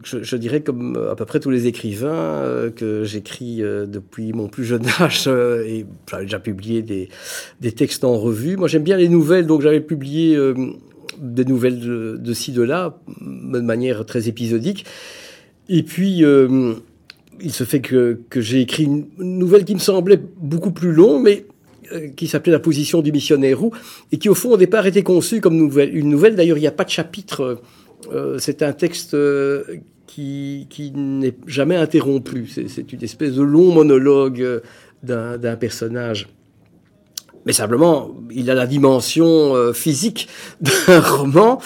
je, 0.03 0.35
dirais 0.35 0.61
comme 0.61 0.97
à 1.11 1.15
peu 1.15 1.25
près 1.25 1.39
tous 1.39 1.49
les 1.49 1.67
écrivains 1.67 2.09
euh, 2.09 2.69
que 2.71 3.03
j'écris 3.03 3.61
euh, 3.61 3.85
depuis 3.85 4.33
mon 4.33 4.47
plus 4.47 4.65
jeune 4.65 4.85
âge 4.99 5.27
et 5.27 5.85
j'avais 6.09 6.23
déjà 6.23 6.39
publié 6.39 6.81
des, 6.81 7.71
textes 7.71 8.03
en 8.03 8.17
revue. 8.17 8.57
Moi 8.57 8.67
j'aime 8.67 8.83
bien 8.83 8.97
les 8.97 9.09
nouvelles, 9.09 9.45
donc 9.45 9.61
j'avais 9.61 9.81
publié 9.81 10.37
des 11.19 11.45
nouvelles 11.45 11.79
de, 11.79 12.33
ci, 12.33 12.51
de 12.51 12.61
là, 12.61 12.99
de 13.21 13.59
manière 13.59 14.05
très 14.05 14.27
épisodique. 14.27 14.85
Et 15.67 15.83
puis 15.83 16.23
il 17.41 17.51
se 17.51 17.63
fait 17.63 17.81
que, 17.81 18.19
j'ai 18.35 18.61
écrit 18.61 18.85
une 18.85 19.07
nouvelle 19.17 19.65
qui 19.65 19.75
me 19.75 19.79
semblait 19.79 20.19
beaucoup 20.37 20.71
plus 20.71 20.91
longue, 20.91 21.23
mais 21.23 21.45
qui 22.15 22.27
s'appelait 22.27 22.51
La 22.51 22.59
position 22.59 23.01
du 23.01 23.11
missionnaire 23.11 23.59
roux, 23.59 23.71
et 24.11 24.17
qui 24.17 24.29
au 24.29 24.35
fond 24.35 24.51
au 24.51 24.57
départ 24.57 24.85
était 24.85 25.03
conçue 25.03 25.41
comme 25.41 25.55
une 25.55 26.09
nouvelle. 26.09 26.35
D'ailleurs, 26.35 26.57
il 26.57 26.61
n'y 26.61 26.67
a 26.67 26.71
pas 26.71 26.83
de 26.83 26.89
chapitre 26.89 27.41
euh, 27.41 27.55
c'est 28.39 28.61
un 28.63 28.73
texte 28.73 29.13
euh, 29.13 29.63
qui, 30.07 30.67
qui 30.69 30.91
n'est 30.91 31.35
jamais 31.47 31.75
interrompu. 31.75 32.47
C'est 32.47 32.93
une 32.93 33.03
espèce 33.03 33.33
de 33.35 33.43
long 33.43 33.71
monologue 33.73 34.41
euh, 34.41 34.59
d'un 35.03 35.55
personnage 35.55 36.27
mais 37.49 37.53
simplement, 37.53 38.15
il 38.29 38.51
a 38.51 38.53
la 38.53 38.67
dimension 38.67 39.55
euh, 39.55 39.73
physique 39.73 40.27
d'un 40.61 40.99
roman, 40.99 41.59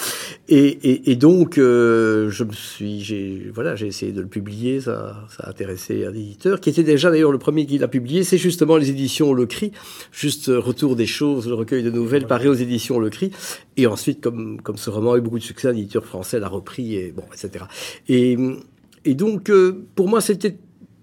et, 0.48 1.14
donc 1.16 1.58
euh, 1.58 2.30
je 2.30 2.42
me 2.44 2.52
suis, 2.52 3.02
j'ai 3.02 3.50
voilà, 3.54 3.76
j'ai 3.76 3.88
essayé 3.88 4.10
de 4.10 4.22
le 4.22 4.26
publier, 4.26 4.80
ça, 4.80 5.26
ça 5.28 5.42
a 5.42 5.50
intéressé 5.50 6.06
un 6.06 6.14
éditeur 6.14 6.60
qui 6.60 6.70
était 6.70 6.84
déjà 6.84 7.10
d'ailleurs 7.10 7.32
le 7.32 7.38
premier 7.38 7.66
qui 7.66 7.76
l'a 7.76 7.88
publié, 7.88 8.24
c'est 8.24 8.38
justement 8.38 8.78
les 8.78 8.88
éditions 8.88 9.34
Le 9.34 9.44
Cri, 9.44 9.72
juste 10.10 10.46
retour 10.46 10.96
des 10.96 11.04
choses, 11.04 11.46
le 11.48 11.54
recueil 11.54 11.82
de 11.82 11.90
nouvelles 11.90 12.26
paru 12.26 12.48
aux 12.48 12.54
éditions 12.54 12.98
Le 12.98 13.10
Cri, 13.10 13.30
et 13.76 13.86
ensuite 13.86 14.22
comme 14.22 14.62
comme 14.62 14.78
ce 14.78 14.88
roman 14.88 15.12
a 15.12 15.18
eu 15.18 15.20
beaucoup 15.20 15.38
de 15.38 15.44
succès, 15.44 15.68
un 15.68 15.72
éditeur 15.72 16.06
français 16.06 16.40
l'a 16.40 16.48
repris 16.48 16.94
et 16.96 17.12
bon, 17.12 17.24
etc. 17.30 17.66
Et 18.08 18.38
et 19.04 19.14
donc 19.14 19.50
euh, 19.50 19.84
pour 19.94 20.08
moi 20.08 20.22
c'était 20.22 20.56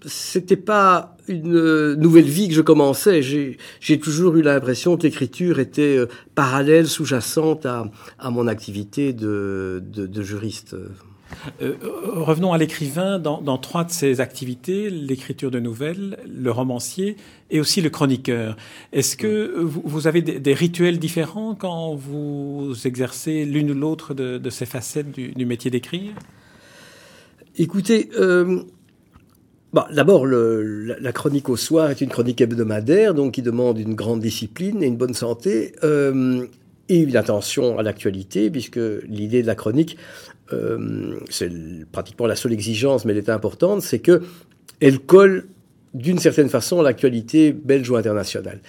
c'était 0.04 0.56
pas 0.56 1.11
une 1.32 1.56
euh, 1.56 1.96
nouvelle 1.96 2.24
vie 2.24 2.48
que 2.48 2.54
je 2.54 2.60
commençais. 2.60 3.22
J'ai 3.22 3.98
toujours 3.98 4.36
eu 4.36 4.42
l'impression 4.42 4.96
que 4.96 5.02
l'écriture 5.02 5.58
était 5.58 5.96
euh, 5.96 6.06
parallèle, 6.34 6.86
sous-jacente 6.86 7.66
à, 7.66 7.90
à, 8.18 8.30
mon 8.30 8.46
activité 8.46 9.12
de, 9.12 9.82
de, 9.84 10.06
de 10.06 10.22
juriste. 10.22 10.76
Euh, 11.60 11.74
revenons 12.06 12.52
à 12.52 12.58
l'écrivain. 12.58 13.18
Dans, 13.18 13.40
dans, 13.40 13.58
trois 13.58 13.84
de 13.84 13.90
ses 13.90 14.20
activités, 14.20 14.90
l'écriture 14.90 15.50
de 15.50 15.60
nouvelles, 15.60 16.18
le 16.26 16.50
romancier 16.50 17.16
et 17.50 17.60
aussi 17.60 17.80
le 17.80 17.90
chroniqueur. 17.90 18.56
Est-ce 18.92 19.16
que 19.16 19.60
vous, 19.60 19.82
vous 19.84 20.06
avez 20.06 20.22
des, 20.22 20.38
des, 20.38 20.54
rituels 20.54 20.98
différents 20.98 21.54
quand 21.54 21.94
vous 21.94 22.74
exercez 22.84 23.44
l'une 23.44 23.70
ou 23.70 23.74
l'autre 23.74 24.14
de, 24.14 24.38
de, 24.38 24.50
ces 24.50 24.66
facettes 24.66 25.10
du, 25.10 25.32
du 25.32 25.46
métier 25.46 25.70
d'écrire? 25.70 26.12
Écoutez, 27.56 28.08
euh, 28.18 28.62
Bon, 29.72 29.84
D'abord, 29.90 30.26
la, 30.26 31.12
chronique 31.12 31.48
au 31.48 31.56
soir 31.56 31.90
est 31.90 32.02
une 32.02 32.10
chronique 32.10 32.42
hebdomadaire, 32.42 33.14
donc 33.14 33.32
qui 33.32 33.42
demande 33.42 33.78
une 33.78 33.94
grande 33.94 34.20
discipline 34.20 34.82
et 34.82 34.86
une 34.86 34.98
bonne 34.98 35.14
santé, 35.14 35.72
euh, 35.82 36.46
et 36.90 36.98
une 36.98 37.16
attention 37.16 37.78
à 37.78 37.82
l'actualité, 37.82 38.50
puisque 38.50 38.80
l'idée 39.08 39.40
de 39.40 39.46
la 39.46 39.54
chronique, 39.54 39.96
euh, 40.52 41.18
c'est 41.30 41.50
pratiquement 41.90 42.26
la 42.26 42.36
seule 42.36 42.52
exigence, 42.52 43.06
mais 43.06 43.12
elle 43.12 43.18
est 43.18 43.30
importante, 43.30 43.80
c'est 43.80 44.00
que 44.00 44.20
elle 44.80 44.98
colle 44.98 45.46
d'une 45.94 46.18
certaine 46.18 46.50
façon 46.50 46.80
à 46.80 46.82
l'actualité 46.82 47.52
belge 47.52 47.88
ou 47.88 47.96
internationale. 47.96 48.60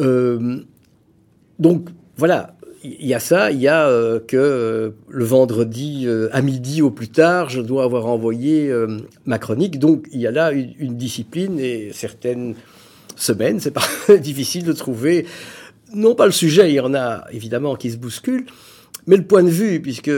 Euh, 0.00 0.58
donc 1.58 1.88
voilà, 2.16 2.56
il 2.84 3.06
y 3.06 3.14
a 3.14 3.20
ça, 3.20 3.50
il 3.50 3.60
y 3.60 3.68
a 3.68 3.88
euh, 3.88 4.20
que 4.20 4.36
euh, 4.36 4.90
le 5.08 5.24
vendredi 5.24 6.04
euh, 6.04 6.28
à 6.32 6.42
midi 6.42 6.82
au 6.82 6.90
plus 6.90 7.08
tard, 7.08 7.48
je 7.48 7.62
dois 7.62 7.82
avoir 7.82 8.06
envoyé 8.06 8.72
ma 9.24 9.38
chronique. 9.38 9.78
Donc 9.78 10.06
il 10.12 10.20
y 10.20 10.26
a 10.26 10.30
là 10.30 10.52
une, 10.52 10.96
discipline 10.96 11.58
et 11.58 11.90
certaines 11.92 12.54
semaines, 13.16 13.58
c'est 13.58 13.70
pas 13.70 13.88
difficile 14.18 14.64
de 14.64 14.72
trouver, 14.72 15.26
non 15.94 16.14
pas 16.14 16.26
le 16.26 16.32
sujet, 16.32 16.70
il 16.70 16.74
y 16.74 16.80
en 16.80 16.94
a 16.94 17.24
évidemment 17.32 17.74
qui 17.74 17.90
se 17.90 17.96
bousculent, 17.96 18.46
mais 19.06 19.16
le 19.16 19.24
point 19.24 19.42
de 19.42 19.48
vue, 19.48 19.80
puisque 19.80 20.12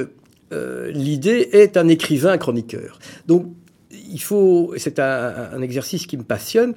l'idée 0.93 1.49
est 1.53 1.77
un 1.77 1.89
écrivain 1.89 2.39
chroniqueur. 2.39 2.99
Donc 3.27 3.53
il 3.91 4.21
faut, 4.21 4.75
c'est 4.77 4.99
un, 4.99 5.51
un 5.53 5.61
exercice 5.61 6.07
qui 6.07 6.17
me 6.17 6.23
passionne, 6.23 6.75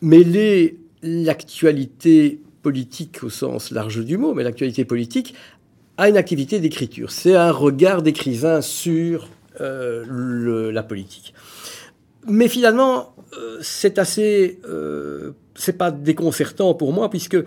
mêler 0.00 0.78
l'actualité 1.02 2.40
politique 2.66 3.22
au 3.22 3.30
sens 3.30 3.70
large 3.70 4.04
du 4.04 4.18
mot, 4.18 4.34
mais 4.34 4.42
l'actualité 4.42 4.84
politique, 4.84 5.34
a 5.98 6.08
une 6.08 6.16
activité 6.16 6.58
d'écriture. 6.58 7.12
C'est 7.12 7.36
un 7.36 7.52
regard 7.52 8.02
d'écrivain 8.02 8.60
sur 8.60 9.28
euh, 9.60 10.72
la 10.72 10.82
politique. 10.82 11.32
Mais 12.26 12.48
finalement, 12.48 13.14
euh, 13.38 13.58
c'est 13.62 14.00
assez, 14.00 14.58
euh, 14.68 15.30
c'est 15.54 15.78
pas 15.78 15.92
déconcertant 15.92 16.74
pour 16.74 16.92
moi 16.92 17.08
puisque 17.08 17.38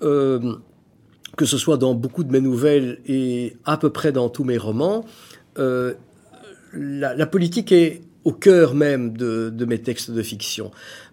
que 0.00 1.46
ce 1.46 1.56
soit 1.56 1.78
dans 1.78 1.94
beaucoup 1.94 2.22
de 2.22 2.30
mes 2.30 2.42
nouvelles 2.42 2.98
et 3.06 3.56
à 3.64 3.78
peu 3.78 3.88
près 3.88 4.12
dans 4.12 4.28
tous 4.28 4.44
mes 4.44 4.58
romans, 4.58 5.06
la, 5.56 7.26
politique 7.26 7.72
est 7.72 8.02
au 8.24 8.32
cœur 8.32 8.74
même 8.74 9.16
de, 9.16 9.64
mes 9.66 9.78
textes 9.78 10.10
de 10.10 10.22
fiction. 10.22 10.70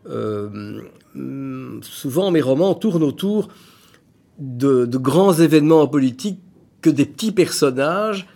Euh, 0.09 0.81
souvent, 1.81 2.31
mes 2.31 2.41
romans 2.41 2.73
tournent 2.75 3.03
autour 3.03 3.49
de, 4.37 4.85
grands 4.97 5.33
événements 5.33 5.87
politiques 5.87 6.39
que 6.81 6.89
des 6.89 7.05
petits 7.05 7.31
personnages, 7.31 8.27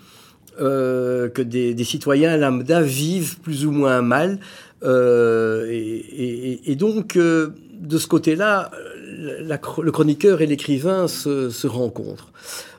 euh, 0.60 1.30
que 1.30 1.42
des, 1.42 1.84
citoyens 1.84 2.38
lambda 2.38 2.82
vivent 2.82 3.40
plus 3.40 3.66
ou 3.66 3.72
moins 3.72 4.02
mal. 4.02 4.40
Euh, 4.84 5.68
et, 5.70 6.76
donc, 6.76 7.18
de 7.18 7.98
ce 7.98 8.08
côté-là, 8.08 8.72
le 9.18 9.92
chroniqueur 9.92 10.42
et 10.42 10.46
l'écrivain 10.46 11.08
se, 11.08 11.68
rencontrent. 11.68 12.32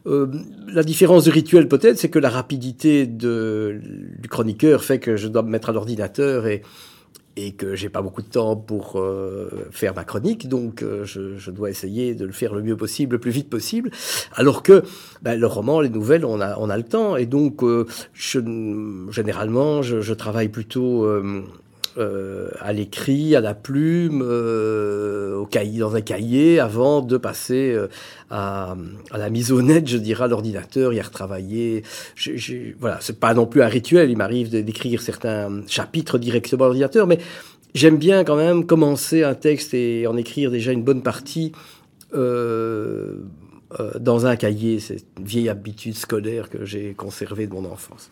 Euh, 0.07 0.27
la 0.69 0.83
différence 0.83 1.25
de 1.25 1.31
rituel 1.31 1.69
peut-être, 1.69 1.99
c'est 1.99 2.11
que 2.11 2.19
la 2.19 2.29
rapidité 2.29 3.07
du 3.07 4.29
chroniqueur 4.29 4.85
fait 4.85 4.99
que 4.99 5.17
je 5.17 5.29
dois 5.29 5.43
me 5.43 5.49
mettre 5.49 5.71
à 5.71 5.73
l'ordinateur 5.73 6.47
et, 6.47 6.63
et 7.37 7.53
que 7.53 7.75
j'ai 7.75 7.89
pas 7.89 8.03
beaucoup 8.03 8.21
de 8.21 8.29
temps 8.29 8.55
pour 8.55 8.97
euh, 8.97 9.49
faire 9.71 9.95
ma 9.95 10.05
chronique, 10.05 10.47
donc 10.49 10.83
euh, 10.83 11.05
je, 11.05 11.51
dois 11.51 11.71
essayer 11.71 12.15
de 12.15 12.27
le 12.27 12.33
faire 12.33 12.55
le 12.55 12.63
mieux 12.63 12.77
possible, 12.77 13.15
le 13.15 13.19
plus 13.19 13.31
vite 13.31 13.49
possible. 13.49 13.91
Alors 14.35 14.63
que 14.63 14.83
ben, 15.23 15.41
le 15.41 15.47
roman, 15.47 15.81
les 15.81 15.89
nouvelles, 15.89 16.27
on 16.27 16.41
a, 16.41 16.77
le 16.77 16.83
temps, 16.83 17.17
et 17.17 17.25
donc 17.25 17.63
généralement, 18.13 19.81
je, 19.81 20.13
travaille 20.13 20.49
plutôt 20.49 21.09
euh, 21.97 22.49
à 22.61 22.73
l'écrit, 22.73 23.37
à 23.37 23.41
la 23.41 23.55
plume, 23.55 24.21
euh, 24.27 25.37
au 25.37 25.47
cahier, 25.47 25.79
dans 25.79 25.95
un 25.95 26.01
cahier, 26.01 26.59
avant 26.59 27.03
de 27.03 27.17
passer 27.17 27.73
euh, 27.73 27.87
à, 28.31 28.77
la 29.17 29.31
mise 29.31 29.53
au 29.53 29.63
net, 29.63 29.87
je 29.87 29.99
dirais, 29.99 30.25
à 30.25 30.27
l'ordinateur, 30.27 30.93
y 30.93 31.01
retravailler. 31.01 31.85
Voilà, 32.81 32.99
c'est 33.01 33.21
pas 33.21 33.33
non 33.33 33.47
plus 33.47 33.63
un 33.63 33.69
rituel. 33.69 34.11
Il 34.11 34.17
m'arrive 34.17 34.51
d'écrire 34.51 35.03
certains 35.03 35.63
chapitres 35.69 36.19
directement 36.19 36.65
à 36.65 36.67
l'ordinateur, 36.67 37.07
mais 37.07 37.19
j'aime 37.75 37.97
bien 37.97 38.25
quand 38.25 38.37
même 38.37 38.67
commencer 38.67 39.23
un 39.23 39.35
texte 39.35 39.73
et 39.73 40.09
en 40.09 40.17
écrire 40.17 40.51
déjà 40.51 40.73
une 40.73 40.83
bonne 40.83 41.03
partie. 41.03 41.53
Euh, 43.81 43.93
dans 43.99 44.27
un 44.27 44.37
cahier, 44.37 44.81
c'est 44.81 45.05
une 45.19 45.25
vieille 45.25 45.49
habitude 45.49 45.95
scolaire 45.95 46.49
que 46.49 46.65
j'ai 46.65 46.95
conservée 46.95 47.47
de 47.47 47.53
mon 47.53 47.65
enfance. 47.65 48.11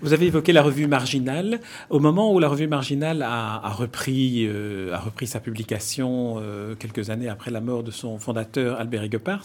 Vous 0.00 0.12
avez 0.12 0.26
évoqué 0.26 0.52
la 0.52 0.62
revue 0.62 0.86
Marginale. 0.86 1.60
Au 1.90 2.00
moment 2.00 2.32
où 2.32 2.38
la 2.38 2.48
revue 2.48 2.66
Marginale 2.66 3.22
a, 3.22 3.62
euh, 3.64 4.96
repris 4.96 5.26
sa 5.26 5.38
publication 5.38 6.36
euh, 6.38 6.74
quelques 6.74 7.10
années 7.10 7.28
après 7.28 7.50
la 7.50 7.60
mort 7.60 7.82
de 7.82 7.90
son 7.90 8.18
fondateur 8.18 8.80
Albert 8.80 9.04
Egepars, 9.04 9.44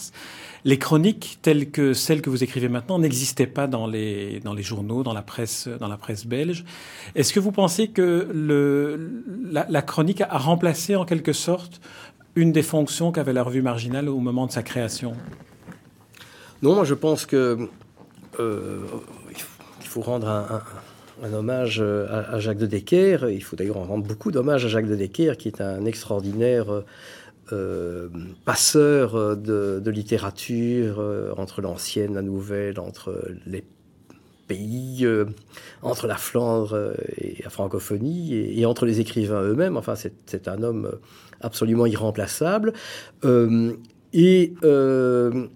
les 0.65 0.79
chroniques 0.79 1.37
telles 1.41 1.69
que 1.69 1.93
celles 1.93 2.21
que 2.21 2.29
vous 2.29 2.43
écrivez 2.43 2.69
maintenant 2.69 2.97
n'existaient 2.97 3.45
pas 3.45 3.67
dans 3.67 3.85
les, 3.87 4.41
journaux, 4.61 5.03
dans 5.03 5.13
la 5.13 5.21
presse, 5.21 5.67
belge. 6.25 6.65
Est-ce 7.13 7.33
que 7.33 7.39
vous 7.39 7.51
pensez 7.51 7.89
que 7.89 8.27
la, 9.51 9.67
la 9.69 9.81
chronique 9.81 10.21
a 10.21 10.37
remplacé 10.37 10.95
en 10.95 11.05
quelque 11.05 11.33
sorte 11.33 11.81
une 12.35 12.51
des 12.51 12.63
fonctions 12.63 13.11
qu'avait 13.11 13.33
la 13.33 13.43
revue 13.43 13.61
Marginale 13.61 14.09
au 14.09 14.19
moment 14.19 14.47
de 14.47 14.51
sa 14.51 14.63
création? 14.63 15.13
Non, 16.61 16.83
je 16.83 16.93
pense 16.93 17.25
que 17.25 17.67
euh, 18.39 18.79
faut 19.81 20.01
rendre 20.01 20.27
un, 20.27 21.33
hommage 21.33 21.81
à, 21.81 22.33
à, 22.33 22.39
Jacques 22.39 22.57
de 22.57 22.65
Decker. 22.65 23.29
Il 23.29 23.43
faut 23.43 23.55
d'ailleurs 23.55 23.77
en 23.77 23.85
rendre 23.85 24.05
beaucoup 24.05 24.31
d'hommages 24.31 24.65
à 24.65 24.67
Jacques 24.67 24.87
de 24.87 24.95
Decker, 24.95 25.37
qui 25.37 25.47
est 25.47 25.61
un 25.61 25.85
extraordinaire 25.85 26.83
euh, 27.51 28.09
passeur 28.45 29.37
de, 29.37 29.79
de 29.83 29.91
littérature 29.91 30.97
euh, 30.99 31.33
entre 31.37 31.61
l'ancienne, 31.61 32.13
la 32.13 32.21
nouvelle, 32.21 32.79
entre 32.79 33.23
les 33.45 33.63
pays, 34.47 35.05
euh, 35.05 35.25
entre 35.81 36.07
la 36.07 36.15
Flandre 36.15 36.95
et 37.17 37.41
la 37.43 37.49
francophonie, 37.49 38.33
et, 38.33 38.59
et 38.59 38.65
entre 38.65 38.85
les 38.85 38.99
écrivains 38.99 39.41
eux-mêmes. 39.41 39.77
Enfin, 39.77 39.95
c'est 39.95 40.47
un 40.47 40.61
homme 40.63 40.91
absolument 41.41 41.85
irremplaçable. 41.85 42.73
Euh, 43.25 43.73
et 44.13 44.53
euh, 44.63 45.47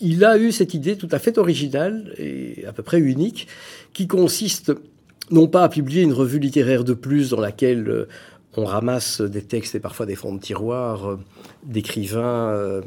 il 0.00 0.24
a 0.24 0.38
eu 0.38 0.52
cette 0.52 0.74
idée 0.74 0.96
tout 0.96 1.08
à 1.10 1.18
fait 1.18 1.38
originale 1.38 2.14
et 2.18 2.64
à 2.66 2.72
peu 2.72 2.82
près 2.82 2.98
unique, 2.98 3.48
qui 3.92 4.06
consiste 4.06 4.72
non 5.30 5.46
pas 5.46 5.64
à 5.64 5.68
publier 5.68 6.02
une 6.02 6.12
revue 6.12 6.38
littéraire 6.38 6.84
de 6.84 6.94
plus 6.94 7.30
dans 7.30 7.40
laquelle 7.40 7.88
euh, 7.88 8.08
on 8.58 8.64
ramasse 8.64 9.20
des 9.20 9.42
textes 9.42 9.74
et 9.74 9.80
parfois 9.80 10.06
des 10.06 10.16
fonds 10.16 10.34
de 10.34 10.40
tiroir 10.40 11.10
euh, 11.10 11.18
d'écrivains, 11.64 12.50
euh, 12.50 12.82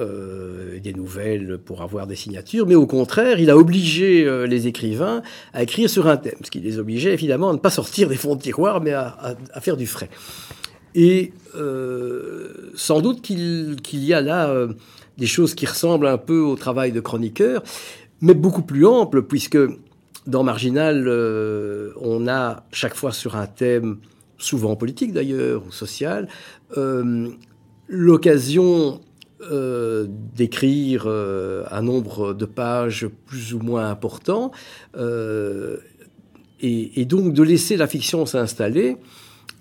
euh, 0.00 0.78
des 0.80 0.92
nouvelles 0.92 1.58
pour 1.58 1.82
avoir 1.82 2.06
des 2.06 2.16
signatures, 2.16 2.66
mais 2.66 2.74
au 2.74 2.86
contraire, 2.86 3.38
il 3.40 3.50
a 3.50 3.56
obligé 3.56 4.46
les 4.46 4.66
écrivains 4.66 5.22
à 5.52 5.62
écrire 5.62 5.88
sur 5.88 6.06
un 6.06 6.16
thème, 6.16 6.38
ce 6.44 6.50
qui 6.50 6.60
les 6.60 6.78
obligeait 6.78 7.12
évidemment 7.12 7.50
à 7.50 7.52
ne 7.52 7.58
pas 7.58 7.70
sortir 7.70 8.08
des 8.08 8.16
fonds 8.16 8.36
de 8.36 8.42
tiroir, 8.42 8.80
mais 8.80 8.92
à, 8.92 9.36
faire 9.60 9.76
du 9.76 9.86
frais. 9.86 10.10
Et 10.94 11.32
sans 12.74 13.00
doute 13.00 13.22
qu'il 13.22 13.76
qu 13.82 13.96
y 13.96 14.12
a 14.12 14.20
là 14.20 14.68
des 15.18 15.26
choses 15.26 15.54
qui 15.54 15.66
ressemblent 15.66 16.06
un 16.06 16.18
peu 16.18 16.40
au 16.40 16.56
travail 16.56 16.92
de 16.92 17.00
chroniqueur, 17.00 17.62
mais 18.20 18.34
beaucoup 18.34 18.62
plus 18.62 18.86
ample, 18.86 19.22
puisque 19.22 19.58
dans 20.26 20.42
Marginal, 20.42 21.04
euh, 21.06 21.92
on 22.00 22.26
a 22.26 22.64
chaque 22.72 22.94
fois 22.94 23.12
sur 23.12 23.36
un 23.36 23.46
thème, 23.46 23.98
souvent 24.38 24.76
politique 24.76 25.12
d'ailleurs, 25.12 25.62
ou 25.66 25.72
social, 25.72 26.28
euh, 26.76 27.28
l'occasion 27.88 29.00
euh, 29.50 30.06
d'écrire 30.08 31.06
un 31.06 31.82
nombre 31.82 32.34
de 32.34 32.44
pages 32.44 33.06
plus 33.26 33.54
ou 33.54 33.60
moins 33.60 33.88
important, 33.88 34.50
et, 36.60 37.04
donc 37.04 37.32
de 37.32 37.42
laisser 37.42 37.76
la 37.76 37.86
fiction 37.86 38.26
s'installer 38.26 38.96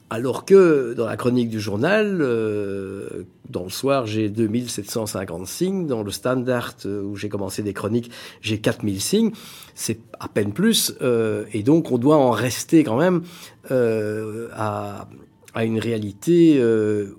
alors 0.09 0.45
que 0.45 0.93
dans 0.93 1.07
la 1.07 1.17
chronique 1.17 1.49
du 1.49 1.59
journal, 1.59 2.19
euh, 2.21 3.23
dans 3.49 3.63
le 3.63 3.69
soir, 3.69 4.05
j'ai 4.05 4.29
2750 4.29 5.47
signes. 5.47 5.87
Dans 5.87 6.03
le 6.03 6.11
standard, 6.11 6.73
euh, 6.85 7.01
où 7.01 7.15
j'ai 7.15 7.27
commencé 7.27 7.63
des 7.63 7.73
chroniques, 7.73 8.11
j'ai 8.41 8.59
4000 8.59 9.01
signes. 9.01 9.31
C'est 9.73 9.99
à 10.19 10.27
peine 10.27 10.53
plus. 10.53 10.93
Euh, 11.01 11.45
et 11.53 11.63
donc, 11.63 11.91
on 11.91 11.97
doit 11.97 12.17
en 12.17 12.31
rester 12.31 12.83
quand 12.83 12.97
même 12.97 13.23
à, 13.69 15.07
à, 15.55 15.65
une 15.65 15.79
réalité 15.79 16.63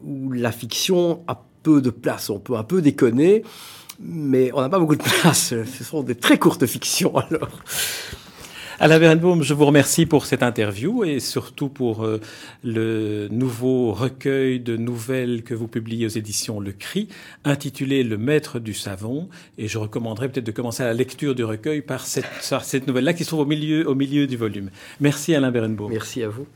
où 0.05 0.31
la 0.31 0.53
fiction 0.53 1.25
a 1.27 1.43
peu 1.65 1.81
de 1.83 1.91
place. 1.91 2.31
On 2.31 2.39
peut 2.39 2.55
un 2.55 2.63
peu 2.63 2.81
déconner, 2.83 3.43
mais 3.99 4.53
on 4.55 4.61
n'a 4.61 4.69
pas 4.69 4.79
beaucoup 4.79 4.97
de 4.97 5.03
place. 5.03 5.55
Ce 5.79 5.85
sont 5.85 6.05
des 6.05 6.15
très 6.15 6.39
courtes 6.39 6.67
fictions, 6.67 7.17
alors. 7.17 7.51
Alain 8.79 8.99
Berenbaum, 8.99 9.43
je 9.43 9.55
vous 9.55 9.65
remercie 9.65 10.05
pour 10.05 10.27
cette 10.27 10.43
interview 10.43 11.03
et 11.03 11.19
surtout 11.19 11.71
pour 11.71 12.05
euh, 12.05 12.21
le 12.63 13.27
nouveau 13.31 13.95
recueil 13.95 14.61
de 14.61 14.77
nouvelles 14.77 15.45
que 15.45 15.55
vous 15.55 15.67
publiez 15.67 16.05
aux 16.05 16.11
éditions 16.11 16.61
Le 16.61 16.73
Cri, 16.73 17.09
intitulé 17.45 18.03
Le 18.03 18.19
Maître 18.19 18.59
du 18.59 18.75
Savon. 18.75 19.31
Et 19.57 19.67
je 19.67 19.79
recommanderais 19.79 20.29
peut-être 20.29 20.45
de 20.45 20.53
commencer 20.53 20.83
la 20.83 20.93
lecture 20.93 21.35
du 21.35 21.43
recueil 21.43 21.81
par 21.81 22.07
cette, 22.07 22.27
cette 22.41 22.87
nouvelle-là 22.87 23.15
qui 23.15 23.25
se 23.25 23.29
trouve 23.29 23.41
au 23.41 23.47
milieu, 23.47 23.89
au 23.89 23.95
milieu 23.95 24.27
du 24.27 24.37
volume. 24.37 24.69
Merci 25.01 25.35
Alain 25.35 25.51
Berenbaum. 25.51 25.91
Merci 25.91 26.23
à 26.23 26.29
vous. 26.29 26.47